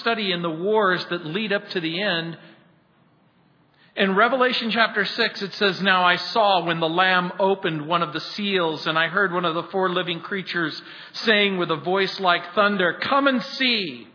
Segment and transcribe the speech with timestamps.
[0.00, 2.36] study in the wars that lead up to the end.
[3.96, 8.12] In Revelation chapter 6, it says, Now I saw when the Lamb opened one of
[8.12, 10.80] the seals, and I heard one of the four living creatures
[11.12, 14.06] saying with a voice like thunder, Come and see.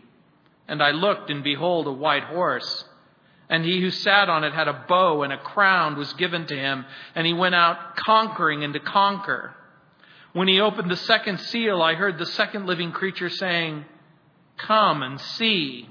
[0.66, 2.84] And I looked, and behold, a white horse.
[3.48, 6.56] And he who sat on it had a bow, and a crown was given to
[6.56, 6.84] him,
[7.14, 9.54] and he went out conquering and to conquer.
[10.32, 13.84] When he opened the second seal, I heard the second living creature saying,
[14.58, 15.88] Come and see.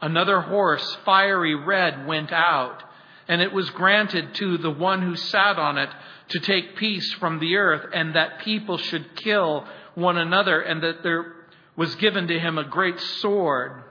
[0.00, 2.82] Another horse, fiery red, went out,
[3.26, 5.90] and it was granted to the one who sat on it
[6.28, 11.02] to take peace from the earth, and that people should kill one another, and that
[11.02, 11.34] there
[11.76, 13.82] was given to him a great sword.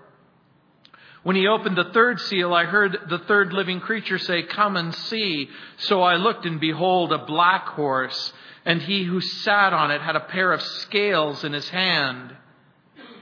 [1.24, 4.96] When he opened the third seal, I heard the third living creature say, Come and
[4.96, 5.50] see.
[5.78, 8.32] So I looked, and behold, a black horse,
[8.66, 12.34] and he who sat on it had a pair of scales in his hand.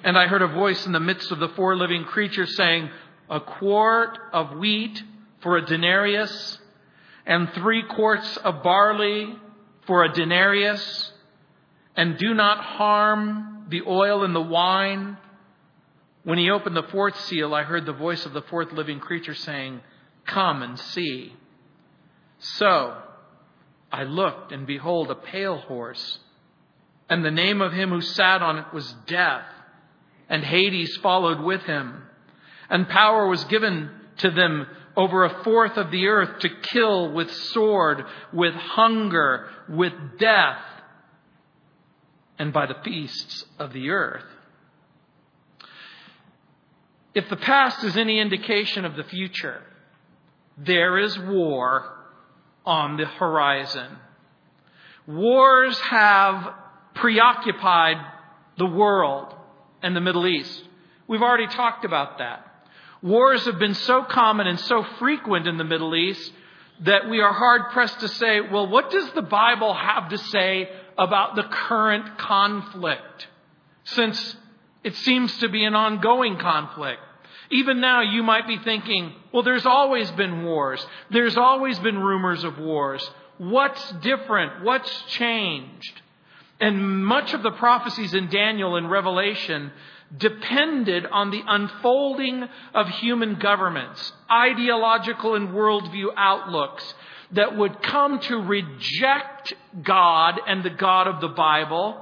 [0.05, 2.91] And I heard a voice in the midst of the four living creatures saying,
[3.27, 5.01] A quart of wheat
[5.41, 6.59] for a denarius,
[7.25, 9.35] and three quarts of barley
[9.87, 11.11] for a denarius,
[11.95, 15.17] and do not harm the oil and the wine.
[16.23, 19.33] When he opened the fourth seal, I heard the voice of the fourth living creature
[19.33, 19.81] saying,
[20.27, 21.33] Come and see.
[22.37, 22.95] So
[23.91, 26.19] I looked, and behold, a pale horse,
[27.09, 29.45] and the name of him who sat on it was Death
[30.29, 32.03] and Hades followed with him.
[32.69, 37.31] And power was given to them over a fourth of the earth to kill with
[37.31, 40.59] sword, with hunger, with death,
[42.39, 44.23] and by the beasts of the earth.
[47.13, 49.61] If the past is any indication of the future,
[50.57, 51.85] there is war
[52.65, 53.97] on the horizon.
[55.07, 56.53] Wars have
[56.95, 57.97] preoccupied
[58.57, 59.33] the world
[59.81, 60.63] and the Middle East.
[61.07, 62.45] We've already talked about that.
[63.01, 66.31] Wars have been so common and so frequent in the Middle East
[66.81, 70.69] that we are hard pressed to say, well, what does the Bible have to say
[70.97, 73.27] about the current conflict?
[73.83, 74.35] Since
[74.83, 77.01] it seems to be an ongoing conflict.
[77.51, 80.85] Even now, you might be thinking, well, there's always been wars.
[81.11, 83.07] There's always been rumors of wars.
[83.37, 84.63] What's different?
[84.63, 86.01] What's changed?
[86.59, 89.71] And much of the prophecies in Daniel and Revelation
[90.15, 96.93] depended on the unfolding of human governments, ideological and worldview outlooks
[97.31, 101.99] that would come to reject God and the God of the Bible,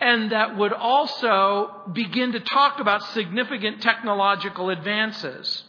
[0.00, 5.64] and that would also begin to talk about significant technological advances.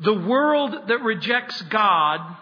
[0.00, 2.36] The world that rejects God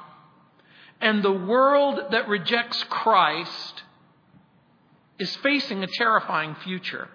[1.01, 3.83] and the world that rejects Christ
[5.19, 7.09] is facing a terrifying future.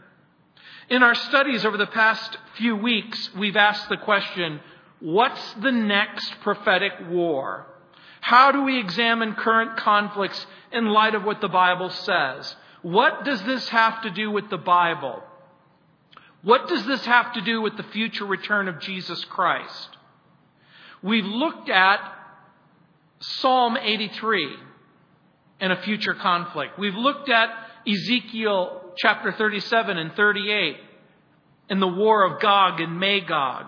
[0.90, 4.60] In our studies over the past few weeks, we've asked the question
[5.00, 7.68] what's the next prophetic war?
[8.22, 12.56] How do we examine current conflicts in light of what the Bible says?
[12.82, 15.24] What does this have to do with the Bible?
[16.42, 19.90] What does this have to do with the future return of Jesus Christ?
[21.02, 22.00] We've looked at
[23.20, 24.56] Psalm 83
[25.60, 26.80] and a future conflict.
[26.80, 27.50] We've looked at
[27.88, 30.78] Ezekiel chapter 37 and 38
[31.70, 33.66] in the war of Gog and Magog.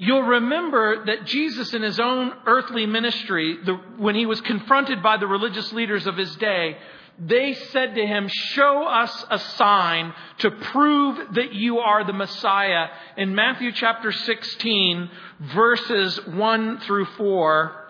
[0.00, 5.16] You'll remember that Jesus, in his own earthly ministry, the, when he was confronted by
[5.16, 6.78] the religious leaders of his day,
[7.18, 12.86] they said to him, Show us a sign to prove that you are the Messiah.
[13.16, 15.10] In Matthew chapter 16,
[15.40, 17.84] verses 1 through 4.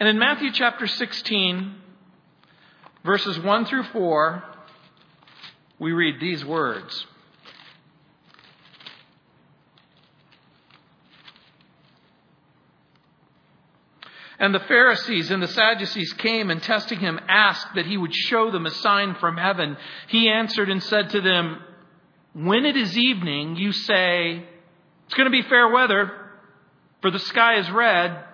[0.00, 1.74] And in Matthew chapter 16,
[3.04, 4.42] verses 1 through 4,
[5.78, 7.06] we read these words.
[14.42, 18.50] And the Pharisees and the Sadducees came and testing him asked that he would show
[18.50, 19.76] them a sign from heaven.
[20.08, 21.62] He answered and said to them,
[22.32, 24.44] When it is evening, you say,
[25.06, 26.10] It's going to be fair weather,
[27.02, 28.24] for the sky is red.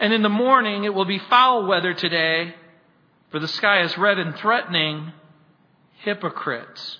[0.00, 2.56] And in the morning, it will be foul weather today,
[3.32, 5.12] for the sky is red and threatening,
[6.04, 6.98] hypocrites.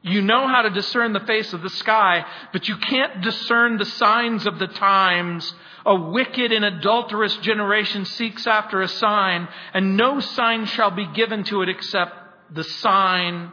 [0.00, 3.84] You know how to discern the face of the sky, but you can't discern the
[3.84, 5.52] signs of the times.
[5.84, 11.44] A wicked and adulterous generation seeks after a sign, and no sign shall be given
[11.44, 12.14] to it except
[12.54, 13.52] the sign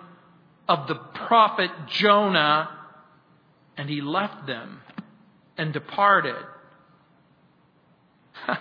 [0.69, 2.69] of the prophet Jonah.
[3.75, 4.79] And he left them
[5.57, 6.35] and departed.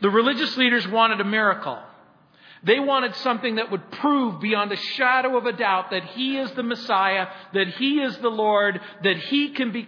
[0.00, 1.78] the religious leaders wanted a miracle.
[2.64, 6.50] They wanted something that would prove beyond a shadow of a doubt that He is
[6.52, 9.86] the Messiah, that He is the Lord, that He can be,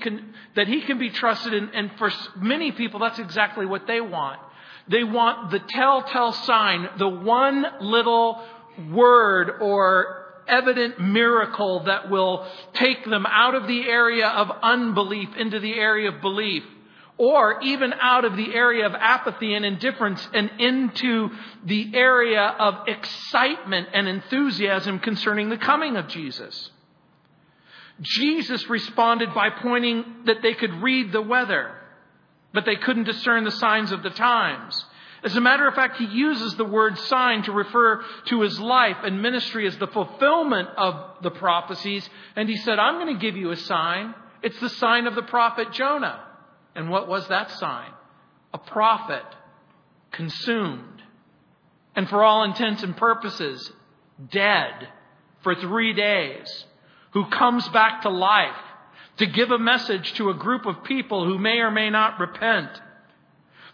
[0.56, 1.54] that He can be trusted.
[1.54, 4.40] And, and for many people, that's exactly what they want.
[4.88, 8.42] They want the telltale sign, the one little
[8.90, 15.60] word or evident miracle that will take them out of the area of unbelief into
[15.60, 16.64] the area of belief
[17.16, 21.30] or even out of the area of apathy and indifference and into
[21.64, 26.70] the area of excitement and enthusiasm concerning the coming of Jesus.
[28.00, 31.72] Jesus responded by pointing that they could read the weather,
[32.52, 34.84] but they couldn't discern the signs of the times.
[35.22, 38.98] As a matter of fact, he uses the word sign to refer to his life
[39.04, 42.06] and ministry as the fulfillment of the prophecies.
[42.36, 44.14] And he said, I'm going to give you a sign.
[44.42, 46.20] It's the sign of the prophet Jonah.
[46.74, 47.90] And what was that sign?
[48.52, 49.24] A prophet
[50.10, 51.02] consumed.
[51.96, 53.70] And for all intents and purposes,
[54.30, 54.88] dead
[55.42, 56.66] for three days,
[57.12, 58.56] who comes back to life
[59.18, 62.70] to give a message to a group of people who may or may not repent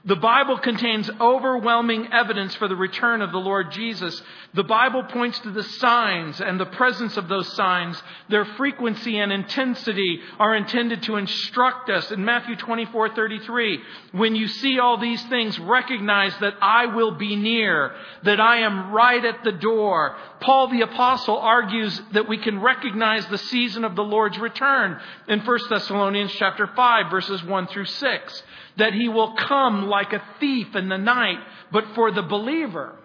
[0.04, 4.22] the Bible contains overwhelming evidence for the return of the Lord Jesus.
[4.54, 8.02] The Bible points to the signs and the presence of those signs.
[8.30, 12.10] Their frequency and intensity are intended to instruct us.
[12.10, 13.80] In Matthew 24, 33,
[14.12, 18.92] when you see all these things, recognize that I will be near, that I am
[18.92, 20.16] right at the door.
[20.40, 24.98] Paul the apostle argues that we can recognize the season of the Lord's return
[25.28, 28.42] in 1 Thessalonians chapter 5, verses 1 through 6
[28.76, 31.38] that he will come like a thief in the night,
[31.72, 32.96] but for the believer,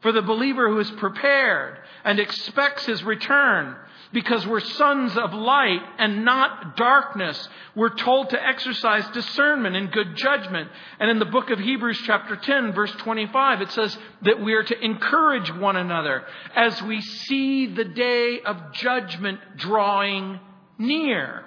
[0.00, 3.76] for the believer who is prepared and expects his return,
[4.12, 7.48] because we're sons of light and not darkness.
[7.74, 10.70] We're told to exercise discernment and good judgment.
[11.00, 14.62] And in the book of Hebrews, chapter 10, verse 25, it says that we are
[14.62, 16.24] to encourage one another
[16.54, 20.38] as we see the day of judgment drawing
[20.78, 21.44] near.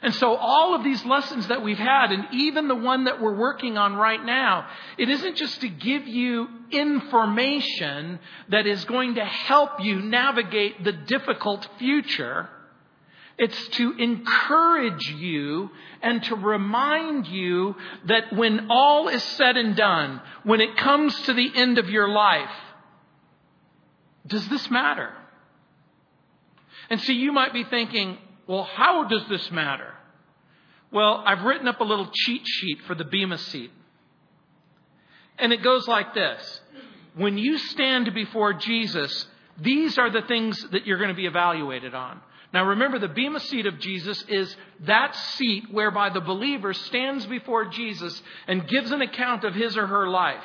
[0.00, 3.36] And so all of these lessons that we've had, and even the one that we're
[3.36, 9.24] working on right now, it isn't just to give you information that is going to
[9.24, 12.48] help you navigate the difficult future.
[13.38, 15.70] It's to encourage you
[16.00, 17.74] and to remind you
[18.06, 22.08] that when all is said and done, when it comes to the end of your
[22.08, 22.50] life,
[24.26, 25.12] does this matter?
[26.90, 28.18] And so you might be thinking,
[28.48, 29.92] well, how does this matter?
[30.90, 33.70] Well, I've written up a little cheat sheet for the Bema seat.
[35.38, 36.60] And it goes like this
[37.14, 39.26] When you stand before Jesus,
[39.60, 42.20] these are the things that you're going to be evaluated on.
[42.52, 47.66] Now remember, the Bema seat of Jesus is that seat whereby the believer stands before
[47.66, 50.42] Jesus and gives an account of his or her life.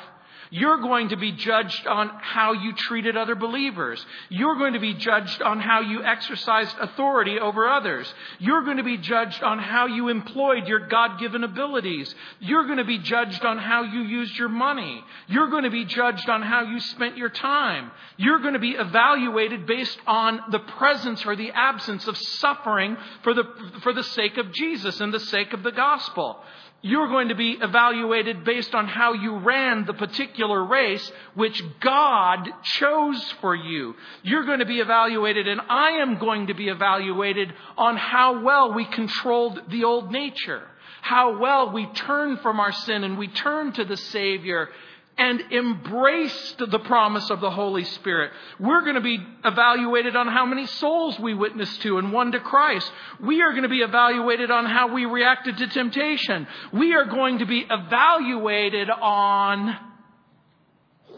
[0.54, 4.06] You're going to be judged on how you treated other believers.
[4.28, 8.06] You're going to be judged on how you exercised authority over others.
[8.38, 12.14] You're going to be judged on how you employed your God given abilities.
[12.38, 15.02] You're going to be judged on how you used your money.
[15.26, 17.90] You're going to be judged on how you spent your time.
[18.16, 23.34] You're going to be evaluated based on the presence or the absence of suffering for
[23.34, 23.42] the,
[23.82, 26.38] for the sake of Jesus and the sake of the gospel.
[26.86, 32.46] You're going to be evaluated based on how you ran the particular race which God
[32.62, 33.94] chose for you.
[34.22, 38.74] You're going to be evaluated, and I am going to be evaluated on how well
[38.74, 40.60] we controlled the old nature,
[41.00, 44.68] how well we turned from our sin and we turned to the Savior
[45.16, 48.32] and embraced the promise of the Holy Spirit.
[48.58, 52.40] We're going to be evaluated on how many souls we witnessed to and won to
[52.40, 52.90] Christ.
[53.20, 56.48] We are going to be evaluated on how we reacted to temptation.
[56.72, 59.76] We are going to be evaluated on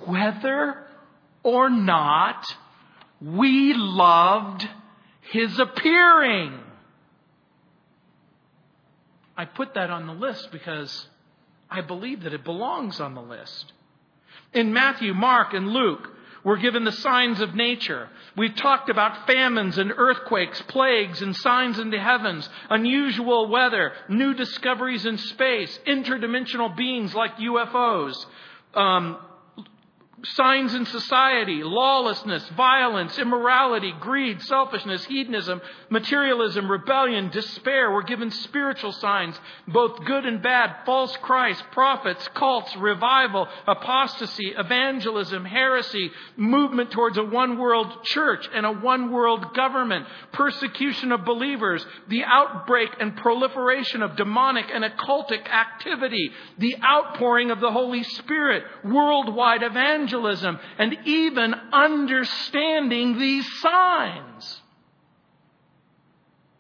[0.05, 0.87] whether
[1.43, 2.45] or not
[3.23, 4.69] we loved
[5.23, 6.61] His appearing.
[9.39, 11.07] I put that on the list because
[11.71, 13.73] I believe that it belongs on the list.
[14.57, 16.09] In Matthew, Mark, and Luke,
[16.43, 18.09] we're given the signs of nature.
[18.39, 24.33] We've talked about famines and earthquakes, plagues and signs in the heavens, unusual weather, new
[24.33, 28.25] discoveries in space, interdimensional beings like UFOs,
[28.73, 29.19] um,
[30.25, 37.93] signs in society, lawlessness, violence, immorality, greed, selfishness, hedonism, materialism, rebellion, despair.
[37.93, 45.45] We're given spiritual signs, both good and bad, false Christ, prophets, cults, revival, apostasy, evangelism,
[45.45, 51.85] heresy, movement towards a one world church and a one world government, persecution of believers,
[52.09, 58.65] the outbreak and proliferation of demonic and occultic activity, the outpouring of the Holy Spirit,
[58.83, 64.63] worldwide evangelism evangelism, and even understanding these signs.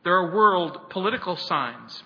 [0.04, 2.02] There are world political signs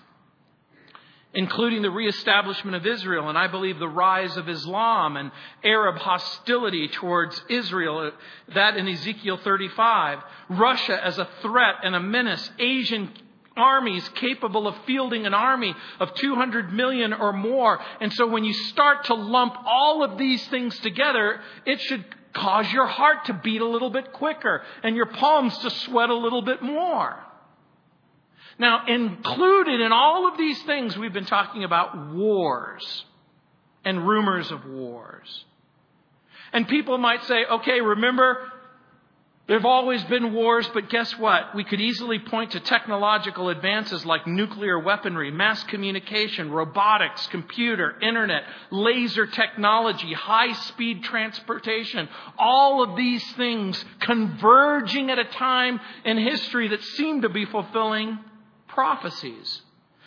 [1.33, 5.31] including the reestablishment of Israel, and I believe the rise of Islam and
[5.63, 8.11] Arab hostility towards Israel,
[8.53, 10.19] that in Ezekiel 35.
[10.49, 13.13] Russia as a threat and a menace, Asian
[13.55, 17.79] armies capable of fielding an army of 200 million or more.
[17.99, 22.71] And so when you start to lump all of these things together, it should cause
[22.71, 26.41] your heart to beat a little bit quicker and your palms to sweat a little
[26.41, 27.19] bit more.
[28.57, 33.05] Now, included in all of these things, we've been talking about wars
[33.83, 35.45] and rumors of wars.
[36.53, 38.51] And people might say, okay, remember,
[39.51, 41.53] there have always been wars, but guess what?
[41.53, 48.43] We could easily point to technological advances like nuclear weaponry, mass communication, robotics, computer, internet,
[48.71, 52.07] laser technology, high speed transportation.
[52.39, 58.19] All of these things converging at a time in history that seem to be fulfilling
[58.69, 59.63] prophecies.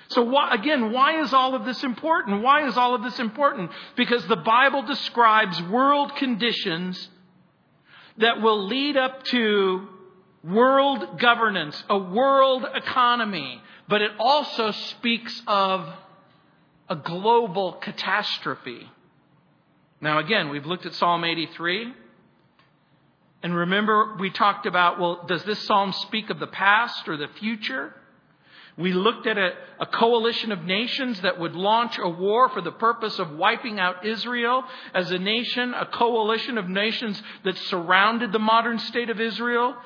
[0.08, 2.42] So why, again, why is all of this important?
[2.42, 3.72] Why is all of this important?
[3.94, 7.10] Because the Bible describes world conditions
[8.18, 9.88] that will lead up to
[10.42, 15.88] world governance, a world economy, but it also speaks of
[16.88, 18.90] a global catastrophe.
[20.00, 21.94] Now, again, we've looked at Psalm 83.
[23.42, 27.28] And remember, we talked about, well, does this psalm speak of the past or the
[27.40, 27.94] future?
[28.76, 32.72] We looked at a, a, coalition of nations that would launch a war for the
[32.72, 38.40] purpose of wiping out Israel as a nation, a coalition of nations that surrounded the
[38.40, 39.76] modern state of Israel.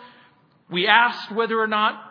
[0.71, 2.03] We asked whether or not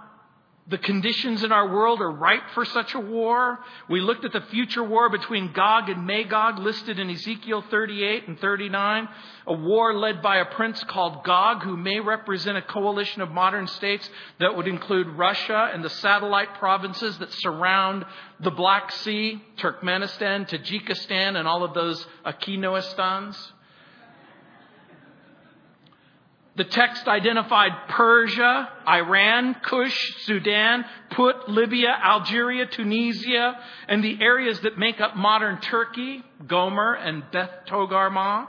[0.70, 3.60] the conditions in our world are ripe for such a war.
[3.90, 8.38] We looked at the future war between Gog and Magog listed in Ezekiel 38 and
[8.38, 9.08] 39,
[9.48, 13.68] a war led by a prince called Gog who may represent a coalition of modern
[13.68, 14.10] states
[14.40, 18.06] that would include Russia and the satellite provinces that surround
[18.42, 23.38] the Black Sea, Turkmenistan, Tajikistan, and all of those Akinoistans.
[26.58, 34.76] The text identified Persia, Iran, Kush, Sudan, Put, Libya, Algeria, Tunisia, and the areas that
[34.76, 38.48] make up modern Turkey, Gomer and Beth Togarmah.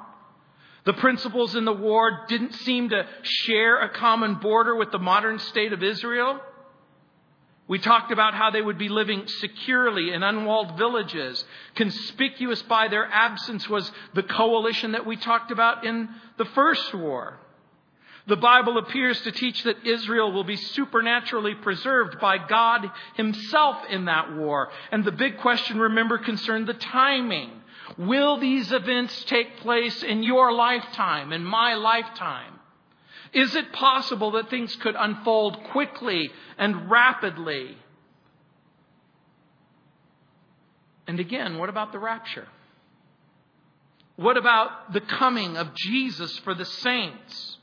[0.87, 5.39] The principals in the war didn't seem to share a common border with the modern
[5.39, 6.41] state of Israel.
[7.67, 11.45] We talked about how they would be living securely in unwalled villages.
[11.75, 17.39] Conspicuous by their absence was the coalition that we talked about in the first war.
[18.29, 24.05] The Bible appears to teach that Israel will be supernaturally preserved by God Himself in
[24.05, 24.69] that war.
[24.93, 27.51] And the big question, remember, concerned the timing.
[27.97, 32.53] Will these events take place in your lifetime, in my lifetime?
[33.33, 37.79] Is it possible that things could unfold quickly and rapidly?
[41.07, 42.47] And again, what about the rapture?
[44.17, 47.58] What about the coming of Jesus for the saints?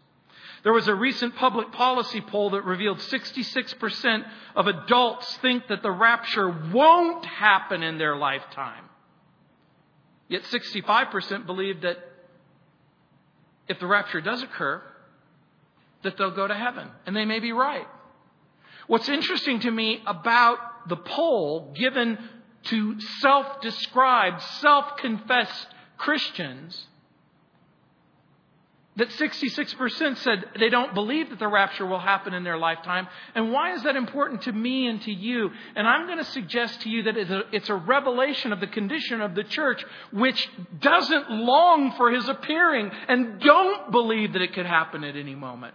[0.66, 5.92] There was a recent public policy poll that revealed 66% of adults think that the
[5.92, 8.86] rapture won't happen in their lifetime.
[10.28, 11.98] Yet 65% believe that
[13.68, 14.82] if the rapture does occur,
[16.02, 16.90] that they'll go to heaven.
[17.06, 17.86] And they may be right.
[18.88, 22.18] What's interesting to me about the poll given
[22.64, 25.68] to self described, self confessed
[25.98, 26.88] Christians
[28.98, 33.08] that 66% said they don't believe that the rapture will happen in their lifetime.
[33.34, 35.50] And why is that important to me and to you?
[35.76, 38.68] And I'm going to suggest to you that it's a, it's a revelation of the
[38.68, 39.84] condition of the church
[40.14, 40.50] which
[40.80, 45.74] doesn't long for his appearing and don't believe that it could happen at any moment.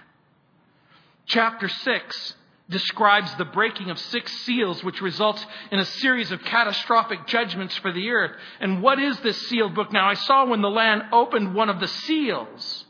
[1.25, 2.35] Chapter 6
[2.69, 7.91] describes the breaking of six seals, which results in a series of catastrophic judgments for
[7.91, 8.31] the earth.
[8.59, 9.91] And what is this sealed book?
[9.91, 12.85] Now, I saw when the Lamb opened one of the seals.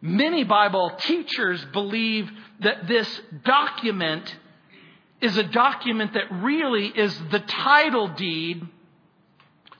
[0.00, 4.36] Many Bible teachers believe that this document
[5.20, 8.62] is a document that really is the title deed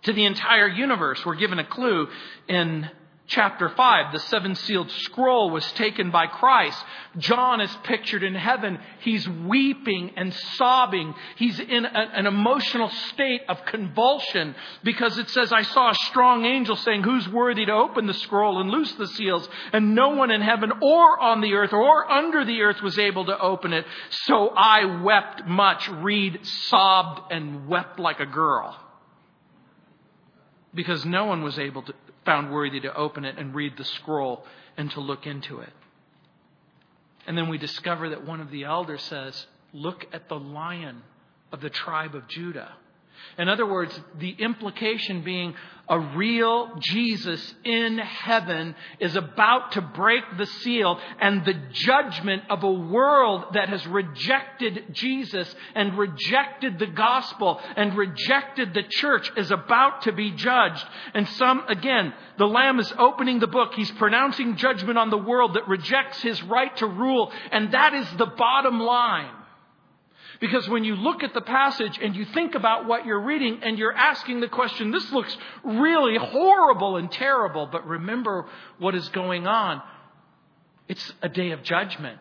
[0.02, 1.24] to the entire universe.
[1.24, 2.08] We're given a clue
[2.48, 2.88] in
[3.28, 4.12] chapter 5.
[4.12, 6.82] The seven sealed scroll was taken by Christ.
[7.18, 8.78] John is pictured in heaven.
[9.00, 11.14] He's weeping and sobbing.
[11.36, 16.44] He's in a, an emotional state of convulsion because it says, I saw a strong
[16.44, 19.48] angel saying, Who's worthy to open the scroll and loose the seals?
[19.72, 23.26] And no one in heaven or on the earth or under the earth was able
[23.26, 23.84] to open it.
[24.26, 25.88] So I wept much.
[25.88, 28.87] Read, sobbed and wept like a girl
[30.74, 31.94] because no one was able to
[32.24, 34.44] found worthy to open it and read the scroll
[34.76, 35.72] and to look into it.
[37.26, 41.02] And then we discover that one of the elders says, Look at the lion
[41.52, 42.74] of the tribe of Judah.
[43.38, 45.54] In other words, the implication being
[45.88, 52.62] a real Jesus in heaven is about to break the seal and the judgment of
[52.62, 59.50] a world that has rejected Jesus and rejected the gospel and rejected the church is
[59.50, 60.84] about to be judged.
[61.14, 63.72] And some, again, the Lamb is opening the book.
[63.74, 67.32] He's pronouncing judgment on the world that rejects his right to rule.
[67.50, 69.37] And that is the bottom line.
[70.40, 73.76] Because when you look at the passage and you think about what you're reading and
[73.78, 78.46] you're asking the question, this looks really horrible and terrible, but remember
[78.78, 79.82] what is going on.
[80.86, 82.18] It's a day of judgment.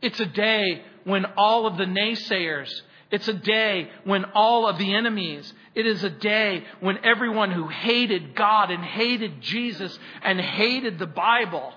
[0.00, 2.70] It's a day when all of the naysayers,
[3.10, 7.66] it's a day when all of the enemies, it is a day when everyone who
[7.66, 11.72] hated God and hated Jesus and hated the Bible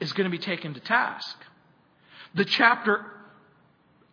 [0.00, 1.36] is going to be taken to task.
[2.34, 3.04] The chapter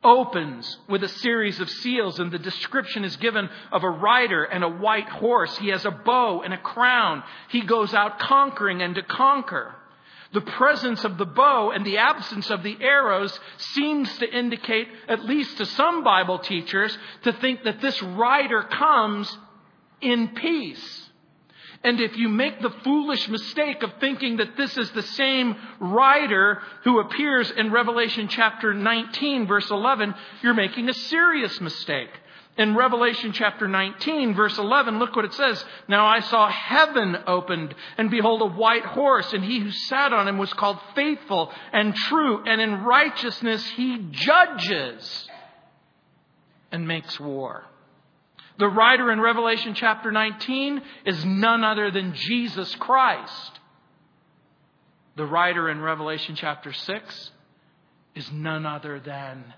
[0.03, 4.63] opens with a series of seals, and the description is given of a rider and
[4.63, 5.57] a white horse.
[5.57, 7.23] He has a bow and a crown.
[7.49, 9.75] He goes out conquering and to conquer.
[10.31, 15.25] The presence of the bow and the absence of the arrows seems to indicate, at
[15.25, 19.35] least to some Bible teachers, to think that this rider comes
[20.01, 21.08] in peace.
[21.83, 26.61] And if you make the foolish mistake of thinking that this is the same rider
[26.83, 32.09] who appears in Revelation chapter 19, verse 11, you're making a serious mistake.
[32.57, 35.63] In Revelation chapter 19, verse 11, look what it says.
[35.87, 40.27] Now I saw heaven opened, and behold, a white horse, and he who sat on
[40.27, 45.29] him was called faithful and true, and in righteousness he judges
[46.73, 47.63] and makes war.
[48.59, 53.59] The rider in Revelation chapter 19 is none other than Jesus Christ.
[55.15, 57.31] The rider in Revelation chapter 6
[58.15, 59.53] is none other than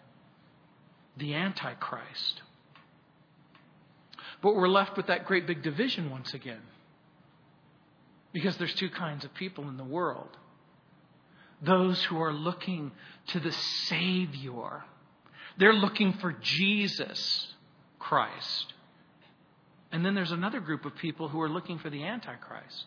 [1.18, 2.44] the Antichrist.
[4.44, 6.62] But we're left with that great big division once again.
[8.34, 10.38] Because there's two kinds of people in the world
[11.64, 12.92] those who are looking
[13.28, 14.84] to the Savior,
[15.58, 17.54] they're looking for Jesus
[18.00, 18.74] Christ.
[19.92, 22.86] And then there's another group of people who are looking for the Antichrist,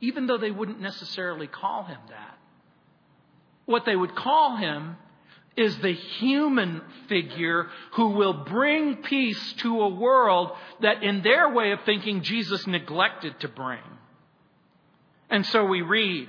[0.00, 2.38] even though they wouldn't necessarily call him that.
[3.66, 4.96] What they would call him
[5.56, 11.72] is the human figure who will bring peace to a world that, in their way
[11.72, 13.78] of thinking, Jesus neglected to bring.
[15.30, 16.28] And so we read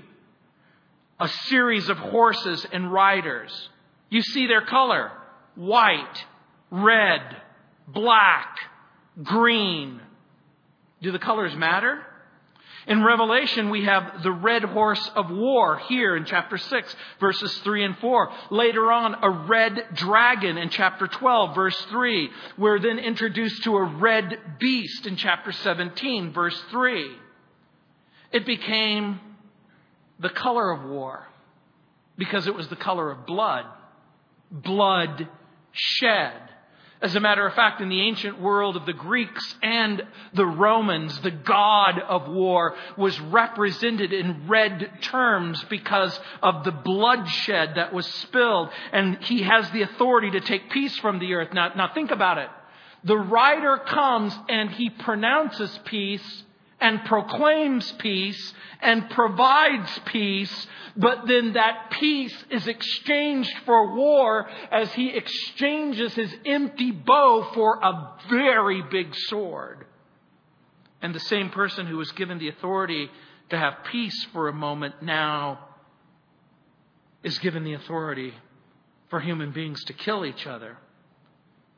[1.20, 3.70] a series of horses and riders.
[4.10, 5.12] You see their color
[5.56, 6.26] white,
[6.70, 7.22] red,
[7.88, 8.58] black,
[9.22, 10.02] green.
[11.02, 12.02] Do the colors matter?
[12.88, 17.84] In Revelation, we have the red horse of war here in chapter 6, verses 3
[17.84, 18.32] and 4.
[18.52, 22.30] Later on, a red dragon in chapter 12, verse 3.
[22.58, 27.10] We're then introduced to a red beast in chapter 17, verse 3.
[28.32, 29.20] It became
[30.20, 31.28] the color of war
[32.18, 33.66] because it was the color of blood.
[34.52, 35.28] Blood
[35.72, 36.34] shed.
[37.02, 40.02] As a matter of fact, in the ancient world of the Greeks and
[40.34, 47.76] the Romans, the god of war was represented in red terms because of the bloodshed
[47.76, 48.70] that was spilled.
[48.94, 51.54] And he has the authority to take peace from the earth.
[51.54, 52.50] Now, now think about it.
[53.04, 56.44] The rider comes and he pronounces peace
[56.80, 64.94] and proclaims peace and provides peace, but then that peace is exchanged for war as
[64.94, 69.86] he exchanges his empty bow for a very big sword.
[71.02, 73.10] And the same person who was given the authority
[73.50, 75.60] to have peace for a moment now
[77.24, 78.34] is given the authority
[79.10, 80.78] for human beings to kill each other.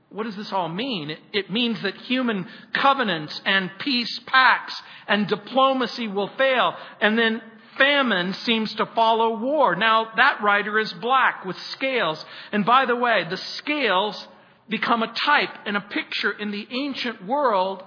[0.10, 1.16] What does this all mean?
[1.34, 6.76] It, means that human covenants and peace pacts and diplomacy will fail.
[7.02, 7.42] And then
[7.78, 9.76] famine seems to follow war.
[9.76, 12.24] Now, that rider is black with scales.
[12.52, 14.28] And by the way, the scales
[14.70, 17.84] become a type and a picture in the ancient world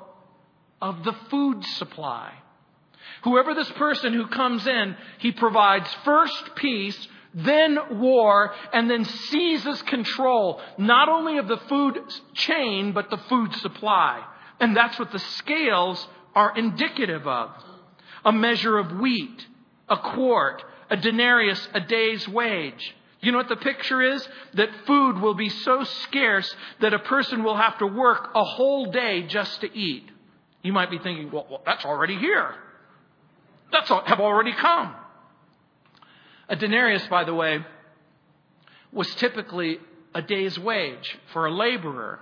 [0.81, 2.35] of the food supply.
[3.25, 9.81] Whoever this person who comes in, he provides first peace then war, and then seizes
[9.83, 12.01] control not only of the food
[12.35, 14.25] chain, but the food supply.
[14.59, 17.51] And that's what the scales are indicative of.
[18.25, 19.47] A measure of wheat,
[19.89, 22.95] a quart, a denarius, a day's wage.
[23.21, 24.27] You know what the picture is?
[24.55, 28.91] That food will be so scarce that a person will have to work a whole
[28.91, 30.11] day just to eat.
[30.63, 32.55] You might be thinking, well, well that's already here.
[33.73, 34.95] That's have already come.
[36.51, 37.65] A denarius, by the way,
[38.93, 39.79] was typically
[40.15, 42.19] a day's wage for a laborer.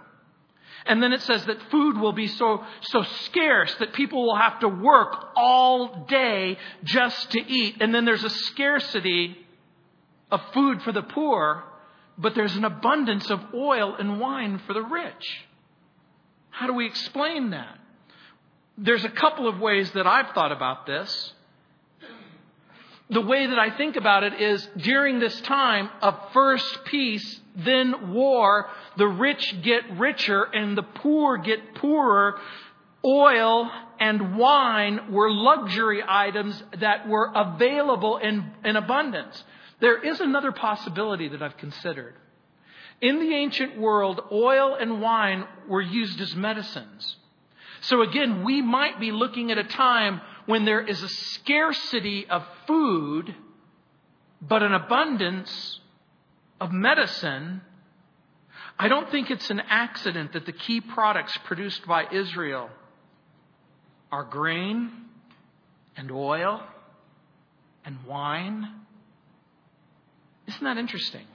[0.84, 4.60] And then it says that food will be so, so scarce that people will have
[4.60, 7.78] to work all day just to eat.
[7.80, 9.36] And then there's a scarcity
[10.30, 11.64] of food for the poor,
[12.18, 15.46] but there's an abundance of oil and wine for the rich.
[16.50, 17.78] How do we explain that?
[18.76, 21.32] There's a couple of ways that I've thought about this
[23.10, 28.12] the way that I think about it is during this time of first peace, then
[28.12, 32.38] war, the rich get richer and the poor get poorer.
[33.04, 39.42] Oil and wine were luxury items that were available in, in abundance.
[39.80, 42.14] There is another possibility that I've considered.
[43.00, 47.16] In the ancient world, oil and wine were used as medicines.
[47.80, 52.42] So again, we might be looking at a time when there is a scarcity of
[52.66, 53.34] food,
[54.40, 55.78] but an abundance
[56.58, 57.60] of medicine,
[58.78, 62.70] I don't think it's an accident that the key products produced by Israel
[64.10, 64.90] are grain
[65.98, 66.62] and oil
[67.84, 68.70] and wine.
[70.46, 71.26] Isn't that interesting?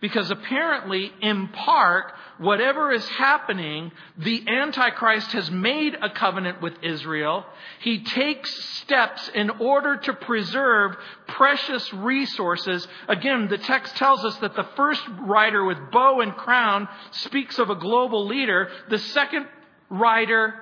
[0.00, 7.44] Because apparently, in part, whatever is happening, the Antichrist has made a covenant with Israel.
[7.80, 12.86] He takes steps in order to preserve precious resources.
[13.08, 17.68] Again, the text tells us that the first rider with bow and crown speaks of
[17.68, 18.70] a global leader.
[18.88, 19.48] The second
[19.90, 20.54] rider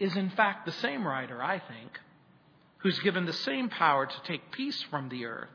[0.00, 2.00] is, in fact, the same rider, I think,
[2.78, 5.48] who's given the same power to take peace from the earth.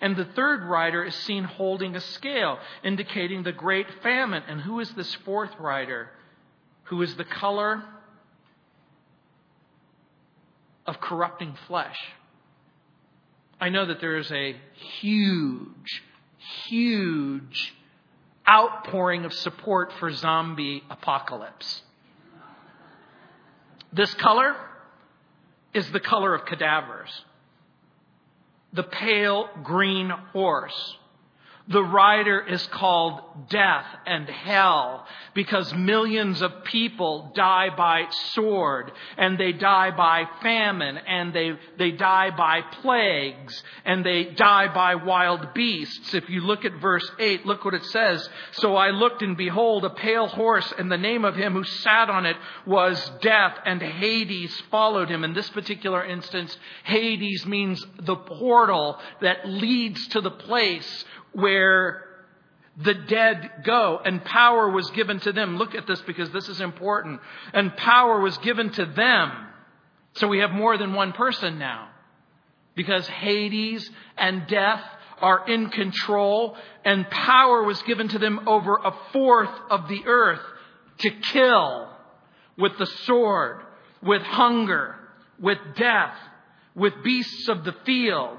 [0.00, 4.42] And the third rider is seen holding a scale, indicating the great famine.
[4.48, 6.10] And who is this fourth rider?
[6.84, 7.82] Who is the color
[10.86, 11.98] of corrupting flesh?
[13.60, 14.56] I know that there is a
[15.00, 16.02] huge,
[16.66, 17.74] huge
[18.48, 21.82] outpouring of support for zombie apocalypse.
[23.92, 24.54] This color
[25.74, 27.10] is the color of cadavers
[28.72, 30.97] the pale green horse.
[31.70, 39.38] The rider is called death and hell because millions of people die by sword and
[39.38, 45.52] they die by famine and they, they die by plagues and they die by wild
[45.52, 46.14] beasts.
[46.14, 48.26] If you look at verse 8, look what it says.
[48.52, 52.08] So I looked and behold a pale horse and the name of him who sat
[52.08, 55.22] on it was death and Hades followed him.
[55.22, 61.04] In this particular instance, Hades means the portal that leads to the place
[61.40, 62.04] where
[62.76, 65.56] the dead go, and power was given to them.
[65.56, 67.20] Look at this because this is important.
[67.52, 69.48] And power was given to them
[70.14, 71.88] So we have more than one person now.
[72.74, 74.82] Because Hades and death
[75.20, 80.40] are in control, and power was given to them over a fourth of the earth
[80.98, 81.88] to kill
[82.56, 83.62] with the sword,
[84.02, 84.94] with hunger,
[85.40, 86.14] with death,
[86.74, 88.38] with beasts of the field.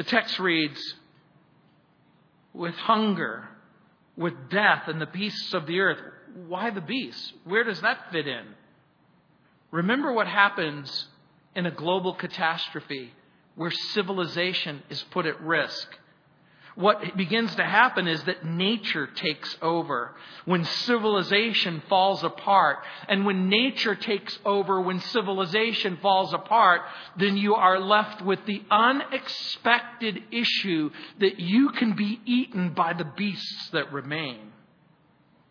[0.00, 0.80] The text reads,
[2.54, 3.46] with hunger,
[4.16, 5.98] with death, and the beasts of the earth.
[6.48, 7.34] Why the beasts?
[7.44, 8.46] Where does that fit in?
[9.70, 11.06] Remember what happens
[11.54, 13.12] in a global catastrophe
[13.56, 15.86] where civilization is put at risk.
[16.80, 20.14] What begins to happen is that nature takes over
[20.46, 22.78] when civilization falls apart.
[23.06, 26.80] And when nature takes over, when civilization falls apart,
[27.18, 33.04] then you are left with the unexpected issue that you can be eaten by the
[33.04, 34.50] beasts that remain.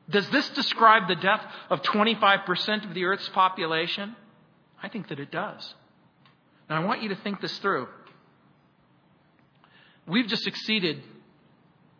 [0.09, 4.15] Does this describe the death of 25% of the earth's population?
[4.81, 5.75] I think that it does.
[6.67, 7.87] Now, I want you to think this through.
[10.07, 11.03] We've just exceeded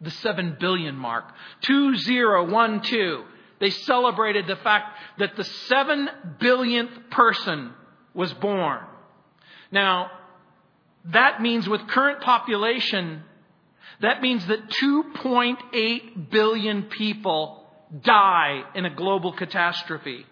[0.02, 1.26] the 7 billion mark.
[1.62, 3.26] 2012.
[3.60, 6.10] They celebrated the fact that the 7
[6.40, 7.74] billionth person
[8.14, 8.80] was born.
[9.72, 10.12] Now,
[11.06, 13.24] that means with current population,
[14.02, 17.66] that means that 2.8 billion people
[18.02, 20.26] die in a global catastrophe.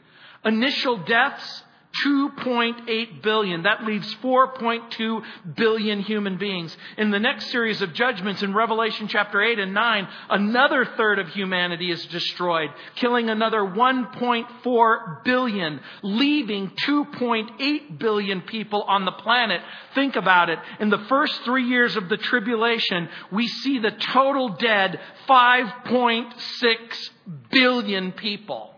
[0.45, 1.63] Initial deaths,
[2.05, 3.63] 2.8 billion.
[3.63, 5.23] That leaves 4.2
[5.55, 6.75] billion human beings.
[6.97, 11.29] In the next series of judgments in Revelation chapter 8 and 9, another third of
[11.29, 19.61] humanity is destroyed, killing another 1.4 billion, leaving 2.8 billion people on the planet.
[19.95, 20.59] Think about it.
[20.79, 27.09] In the first three years of the tribulation, we see the total dead 5.6
[27.51, 28.76] billion people.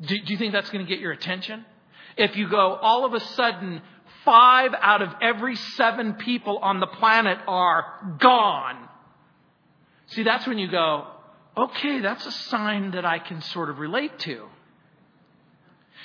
[0.00, 1.64] Do, do you think that's going to get your attention?
[2.16, 3.82] If you go, all of a sudden,
[4.24, 8.88] five out of every seven people on the planet are gone.
[10.06, 11.06] See, that's when you go,
[11.56, 14.46] okay, that's a sign that I can sort of relate to.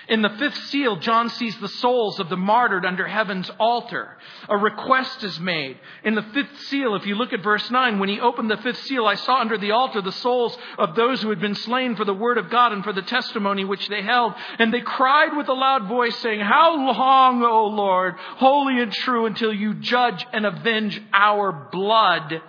[0.08, 4.18] In the fifth seal, John sees the souls of the martyred under heaven's altar.
[4.48, 5.80] A request is made.
[6.04, 8.84] In the fifth seal, if you look at verse 9, when he opened the fifth
[8.84, 12.06] seal, I saw under the altar the souls of those who had been slain for
[12.06, 14.34] the word of God and for the testimony which they held.
[14.60, 19.26] And they cried with a loud voice, saying, How long, O Lord, holy and true,
[19.26, 22.42] until you judge and avenge our blood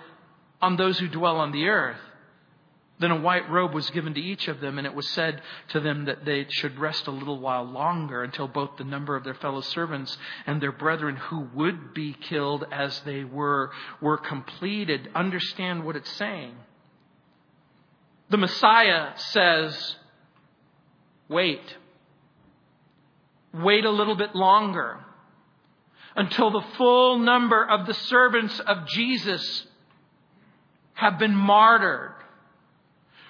[0.61, 2.01] on those who dwell on the earth?
[2.99, 5.81] Then a white robe was given to each of them, and it was said to
[5.81, 9.35] them that they should rest a little while longer until both the number of their
[9.35, 15.11] fellow servants and their brethren who would be killed as they were were completed.
[15.15, 16.55] Understand what it's saying.
[18.31, 19.97] The Messiah says,
[21.29, 21.77] wait.
[23.53, 25.05] Wait a little bit longer
[26.17, 29.67] until the full number of the servants of Jesus
[30.95, 32.16] have been martyred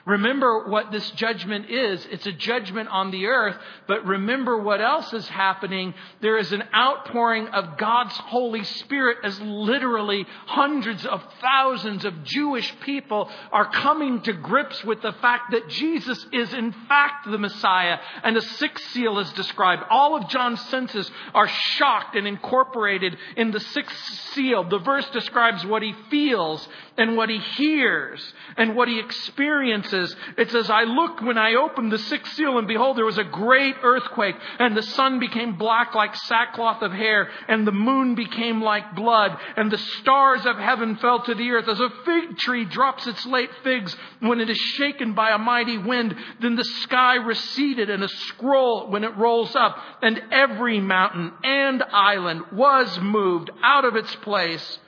[0.06, 2.06] Remember what this judgment is.
[2.12, 3.56] It's a judgment on the earth,
[3.88, 5.94] but remember what else is happening.
[6.20, 12.72] There is an outpouring of God's Holy Spirit as literally hundreds of thousands of Jewish
[12.82, 17.98] people are coming to grips with the fact that Jesus is in fact the Messiah.
[18.22, 19.82] And a sixth seal is described.
[19.90, 23.96] All of John's senses are shocked and incorporated in the sixth
[24.34, 24.62] seal.
[24.62, 28.22] The verse describes what he feels and what he hears
[28.56, 32.68] and what he experiences it says, I looked when I opened the sixth seal, and
[32.68, 37.28] behold, there was a great earthquake, and the sun became black like sackcloth of hair,
[37.48, 41.68] and the moon became like blood, and the stars of heaven fell to the earth,
[41.68, 45.78] as a fig tree drops its late figs when it is shaken by a mighty
[45.78, 46.14] wind.
[46.40, 51.82] Then the sky receded, and a scroll when it rolls up, and every mountain and
[51.82, 54.78] island was moved out of its place,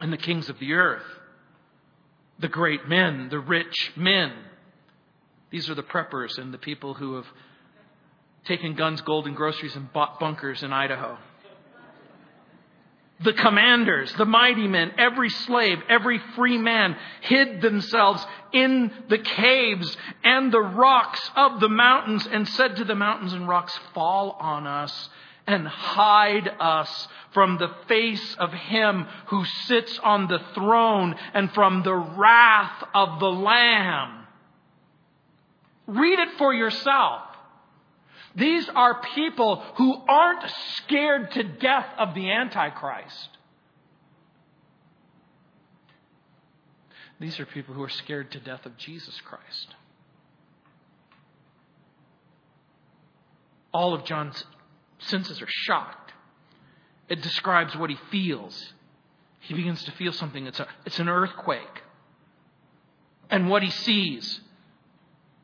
[0.00, 1.04] and the kings of the earth
[2.38, 4.32] the great men, the rich men.
[5.50, 7.26] These are the preppers and the people who have
[8.44, 11.16] taken guns, gold, and groceries and bought bunkers in Idaho.
[13.20, 19.96] The commanders, the mighty men, every slave, every free man hid themselves in the caves
[20.24, 24.66] and the rocks of the mountains and said to the mountains and rocks, Fall on
[24.66, 25.08] us
[25.46, 31.82] and hide us from the face of him who sits on the throne and from
[31.82, 34.26] the wrath of the Lamb.
[35.86, 37.22] Read it for yourself.
[38.34, 43.28] These are people who aren't scared to death of the Antichrist.
[47.20, 49.74] These are people who are scared to death of Jesus Christ.
[53.74, 54.44] all of John's
[55.08, 56.12] senses are shocked.
[57.08, 58.72] It describes what he feels.
[59.40, 60.46] He begins to feel something.
[60.46, 61.82] It's, a, it's an earthquake.
[63.30, 64.40] And what he sees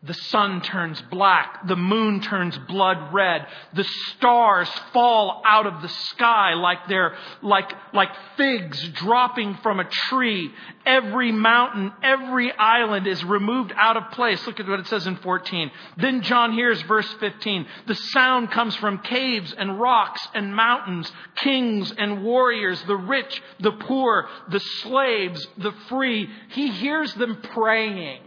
[0.02, 1.68] the sun turns black.
[1.68, 3.46] The moon turns blood red.
[3.74, 8.08] The stars fall out of the sky like they're, like, like
[8.38, 10.50] figs dropping from a tree.
[10.86, 14.46] Every mountain, every island is removed out of place.
[14.46, 15.70] Look at what it says in 14.
[15.98, 17.66] Then John hears verse 15.
[17.86, 23.72] The sound comes from caves and rocks and mountains, kings and warriors, the rich, the
[23.72, 26.30] poor, the slaves, the free.
[26.48, 28.22] He hears them praying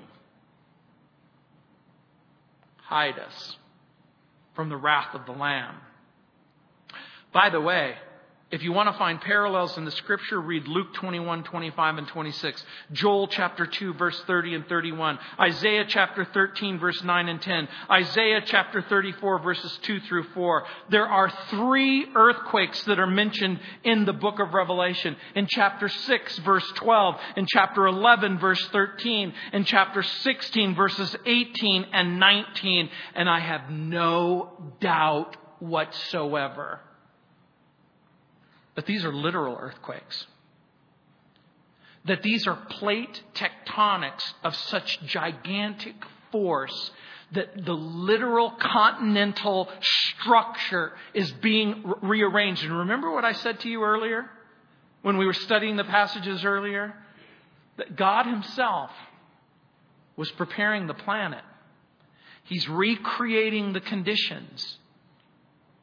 [2.94, 3.58] hide us
[4.54, 5.78] from the wrath of the Lamb.
[7.34, 7.96] By the way,
[8.54, 12.64] if you want to find parallels in the scripture, read Luke 21, 25, and 26.
[12.92, 15.18] Joel chapter 2, verse 30 and 31.
[15.40, 17.68] Isaiah chapter 13, verse 9 and 10.
[17.90, 20.66] Isaiah chapter 34, verses 2 through 4.
[20.92, 25.16] There are three earthquakes that are mentioned in the book of Revelation.
[25.34, 27.16] In chapter 6, verse 12.
[27.38, 29.34] In chapter 11, verse 13.
[29.54, 32.88] In chapter 16, verses 18 and 19.
[33.16, 36.82] And I have no doubt whatsoever
[38.76, 40.28] but these are literal earthquakes.
[42.06, 45.96] That these are plate tectonics of such gigantic
[46.32, 46.92] force
[47.34, 52.64] that the literal continental structure is being rearranged.
[52.64, 54.30] And remember what I said to you earlier
[55.02, 56.94] when we were studying the passages earlier?
[57.78, 58.92] That God Himself
[60.16, 61.44] was preparing the planet.
[62.44, 64.78] He's recreating the conditions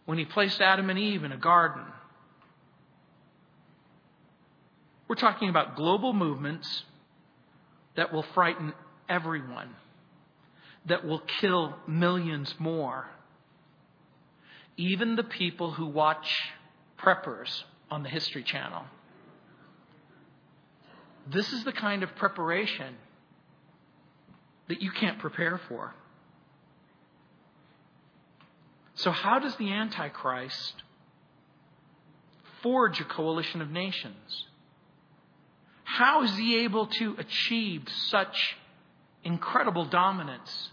[0.05, 1.85] when He placed Adam and Eve in a garden.
[5.11, 6.85] We're talking about global movements
[7.96, 8.73] that will frighten
[9.09, 9.75] everyone,
[10.87, 13.09] that will kill millions more.
[14.77, 16.53] Even the people who watch
[16.96, 18.85] preppers on the History Channel.
[21.29, 22.94] This is the kind of preparation
[24.68, 25.92] that you can't prepare for.
[28.94, 30.85] So, how does the Antichrist
[32.62, 34.46] forge a coalition of nations?
[35.96, 38.57] How is he able to achieve such
[39.24, 40.70] incredible dominance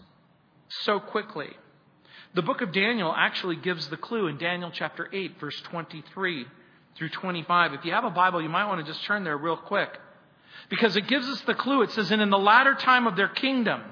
[0.68, 1.50] so quickly?
[2.34, 6.46] The book of Daniel actually gives the clue in Daniel chapter 8, verse 23
[6.96, 7.74] through 25.
[7.74, 9.90] If you have a Bible, you might want to just turn there real quick.
[10.70, 11.82] Because it gives us the clue.
[11.82, 13.82] It says, And in the latter time of their kingdom,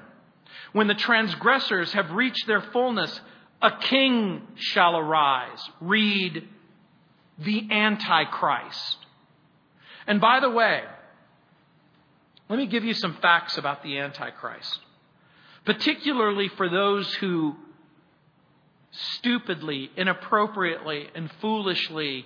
[0.71, 3.19] when the transgressors have reached their fullness,
[3.61, 5.59] a king shall arise.
[5.81, 6.47] Read
[7.37, 8.97] the Antichrist.
[10.05, 10.83] And by the way,
[12.49, 14.79] let me give you some facts about the Antichrist,
[15.65, 17.55] particularly for those who
[18.91, 22.25] stupidly, inappropriately, and foolishly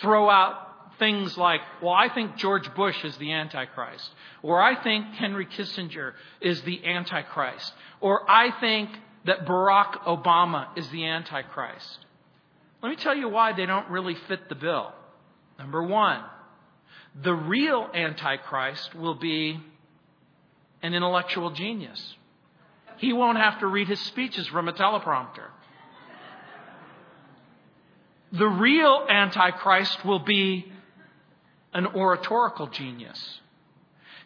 [0.00, 0.68] throw out
[0.98, 4.10] things like, well, I think George Bush is the Antichrist,
[4.42, 8.90] or I think Henry Kissinger is the Antichrist, or I think
[9.24, 12.06] that Barack Obama is the Antichrist.
[12.82, 14.92] Let me tell you why they don't really fit the bill.
[15.58, 16.22] Number one,
[17.22, 19.60] the real Antichrist will be
[20.82, 22.16] an intellectual genius.
[22.98, 25.48] He won't have to read his speeches from a teleprompter.
[28.32, 30.70] The real Antichrist will be
[31.72, 33.40] an oratorical genius.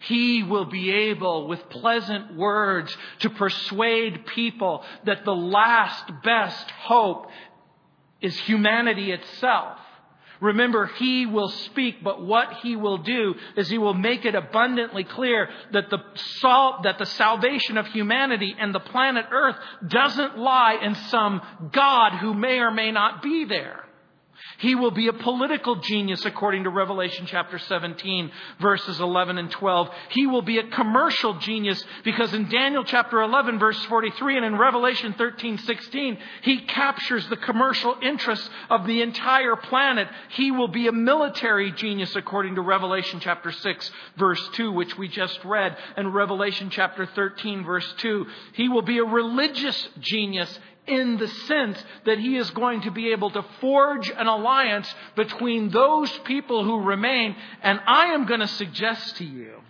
[0.00, 7.30] He will be able, with pleasant words, to persuade people that the last best hope
[8.20, 9.78] is humanity itself.
[10.44, 15.02] Remember, he will speak, but what he will do is he will make it abundantly
[15.02, 16.00] clear that the
[16.40, 19.56] salt, that the salvation of humanity and the planet Earth
[19.88, 21.40] doesn't lie in some
[21.72, 23.83] God who may or may not be there.
[24.58, 28.30] He will be a political genius according to Revelation chapter 17
[28.60, 29.90] verses 11 and 12.
[30.10, 34.56] He will be a commercial genius because in Daniel chapter 11 verse 43 and in
[34.56, 40.08] Revelation 13, 16, he captures the commercial interests of the entire planet.
[40.30, 45.08] He will be a military genius according to Revelation chapter 6 verse 2, which we
[45.08, 48.26] just read, and Revelation chapter 13 verse 2.
[48.52, 53.12] He will be a religious genius in the sense that he is going to be
[53.12, 57.34] able to forge an alliance between those people who remain.
[57.62, 59.60] And I am going to suggest to you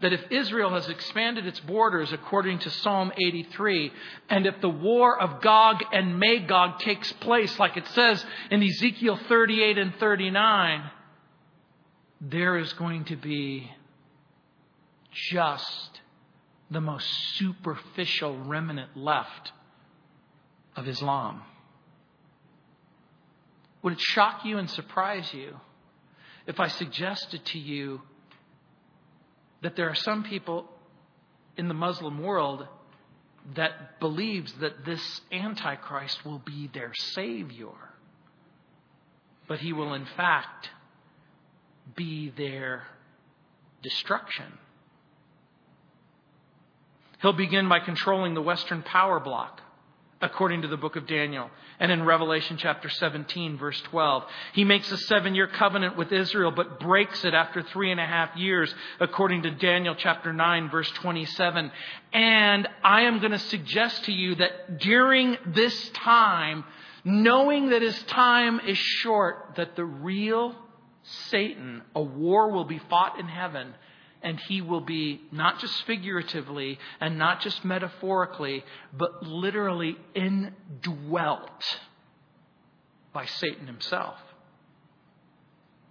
[0.00, 3.92] that if Israel has expanded its borders according to Psalm 83,
[4.28, 9.18] and if the war of Gog and Magog takes place, like it says in Ezekiel
[9.28, 10.90] 38 and 39,
[12.20, 13.70] there is going to be
[15.12, 15.95] just
[16.70, 17.06] the most
[17.36, 19.52] superficial remnant left
[20.74, 21.42] of Islam.
[23.82, 25.56] Would it shock you and surprise you
[26.46, 28.02] if I suggested to you
[29.62, 30.68] that there are some people
[31.56, 32.66] in the Muslim world
[33.54, 37.74] that believes that this Antichrist will be their Savior,
[39.46, 40.70] but he will in fact
[41.94, 42.82] be their
[43.82, 44.46] destruction.
[47.26, 49.60] He'll begin by controlling the Western power bloc
[50.20, 51.50] according to the book of Daniel.
[51.80, 54.22] And in Revelation chapter 17, verse 12,
[54.52, 58.06] he makes a seven year covenant with Israel, but breaks it after three and a
[58.06, 61.72] half years, according to Daniel chapter 9, verse 27.
[62.12, 66.62] And I am going to suggest to you that during this time,
[67.02, 70.54] knowing that his time is short, that the real
[71.30, 73.74] Satan, a war will be fought in heaven
[74.26, 81.62] and he will be not just figuratively and not just metaphorically, but literally indwelt
[83.12, 84.16] by Satan himself.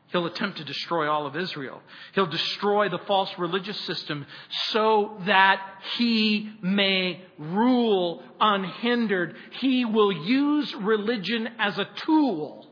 [0.07, 1.81] He'll attempt to destroy all of Israel.
[2.13, 4.25] He'll destroy the false religious system
[4.71, 5.61] so that
[5.97, 9.37] he may rule unhindered.
[9.61, 12.67] He will use religion as a tool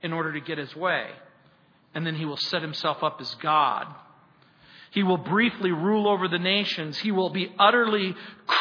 [0.00, 1.10] in order to get his way.
[1.94, 3.86] And then he will set himself up as God
[4.92, 6.98] he will briefly rule over the nations.
[6.98, 8.14] He will be utterly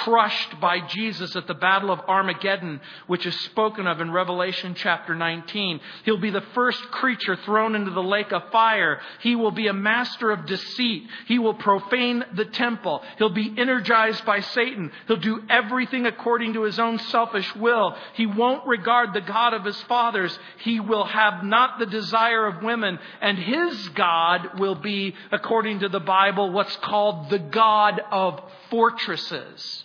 [0.03, 5.13] crushed by Jesus at the Battle of Armageddon, which is spoken of in Revelation chapter
[5.13, 5.79] 19.
[6.05, 8.99] He'll be the first creature thrown into the lake of fire.
[9.19, 11.03] He will be a master of deceit.
[11.27, 13.03] He will profane the temple.
[13.17, 14.91] He'll be energized by Satan.
[15.07, 17.95] He'll do everything according to his own selfish will.
[18.13, 20.37] He won't regard the God of his fathers.
[20.63, 22.97] He will have not the desire of women.
[23.21, 29.80] And his God will be, according to the Bible, what's called the God of fortresses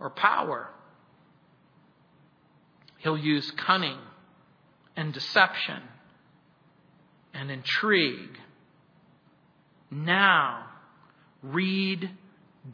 [0.00, 0.68] or power.
[2.98, 3.98] He'll use cunning
[4.96, 5.82] and deception
[7.34, 8.38] and intrigue.
[9.90, 10.66] Now,
[11.42, 12.10] read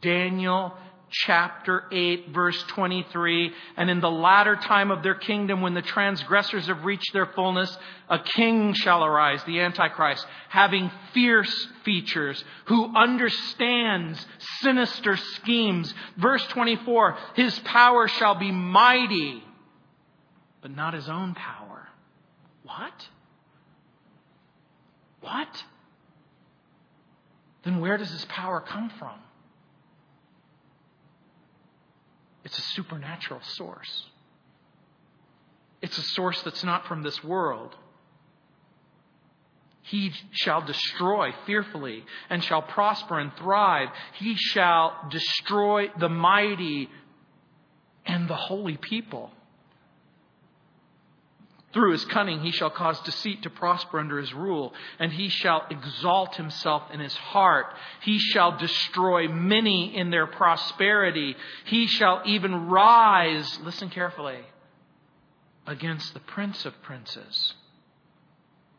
[0.01, 0.73] Daniel
[1.13, 3.53] chapter 8, verse 23.
[3.77, 7.75] And in the latter time of their kingdom, when the transgressors have reached their fullness,
[8.09, 14.25] a king shall arise, the Antichrist, having fierce features, who understands
[14.61, 15.93] sinister schemes.
[16.17, 19.43] Verse 24, his power shall be mighty,
[20.61, 21.87] but not his own power.
[22.63, 23.07] What?
[25.21, 25.63] What?
[27.63, 29.19] Then where does his power come from?
[32.53, 34.05] It's a supernatural source.
[35.81, 37.75] It's a source that's not from this world.
[39.81, 43.89] He shall destroy fearfully and shall prosper and thrive.
[44.19, 46.89] He shall destroy the mighty
[48.05, 49.31] and the holy people.
[51.73, 55.65] Through his cunning, he shall cause deceit to prosper under his rule, and he shall
[55.71, 57.65] exalt himself in his heart.
[58.01, 61.35] He shall destroy many in their prosperity.
[61.65, 64.39] He shall even rise, listen carefully,
[65.65, 67.55] against the prince of princes.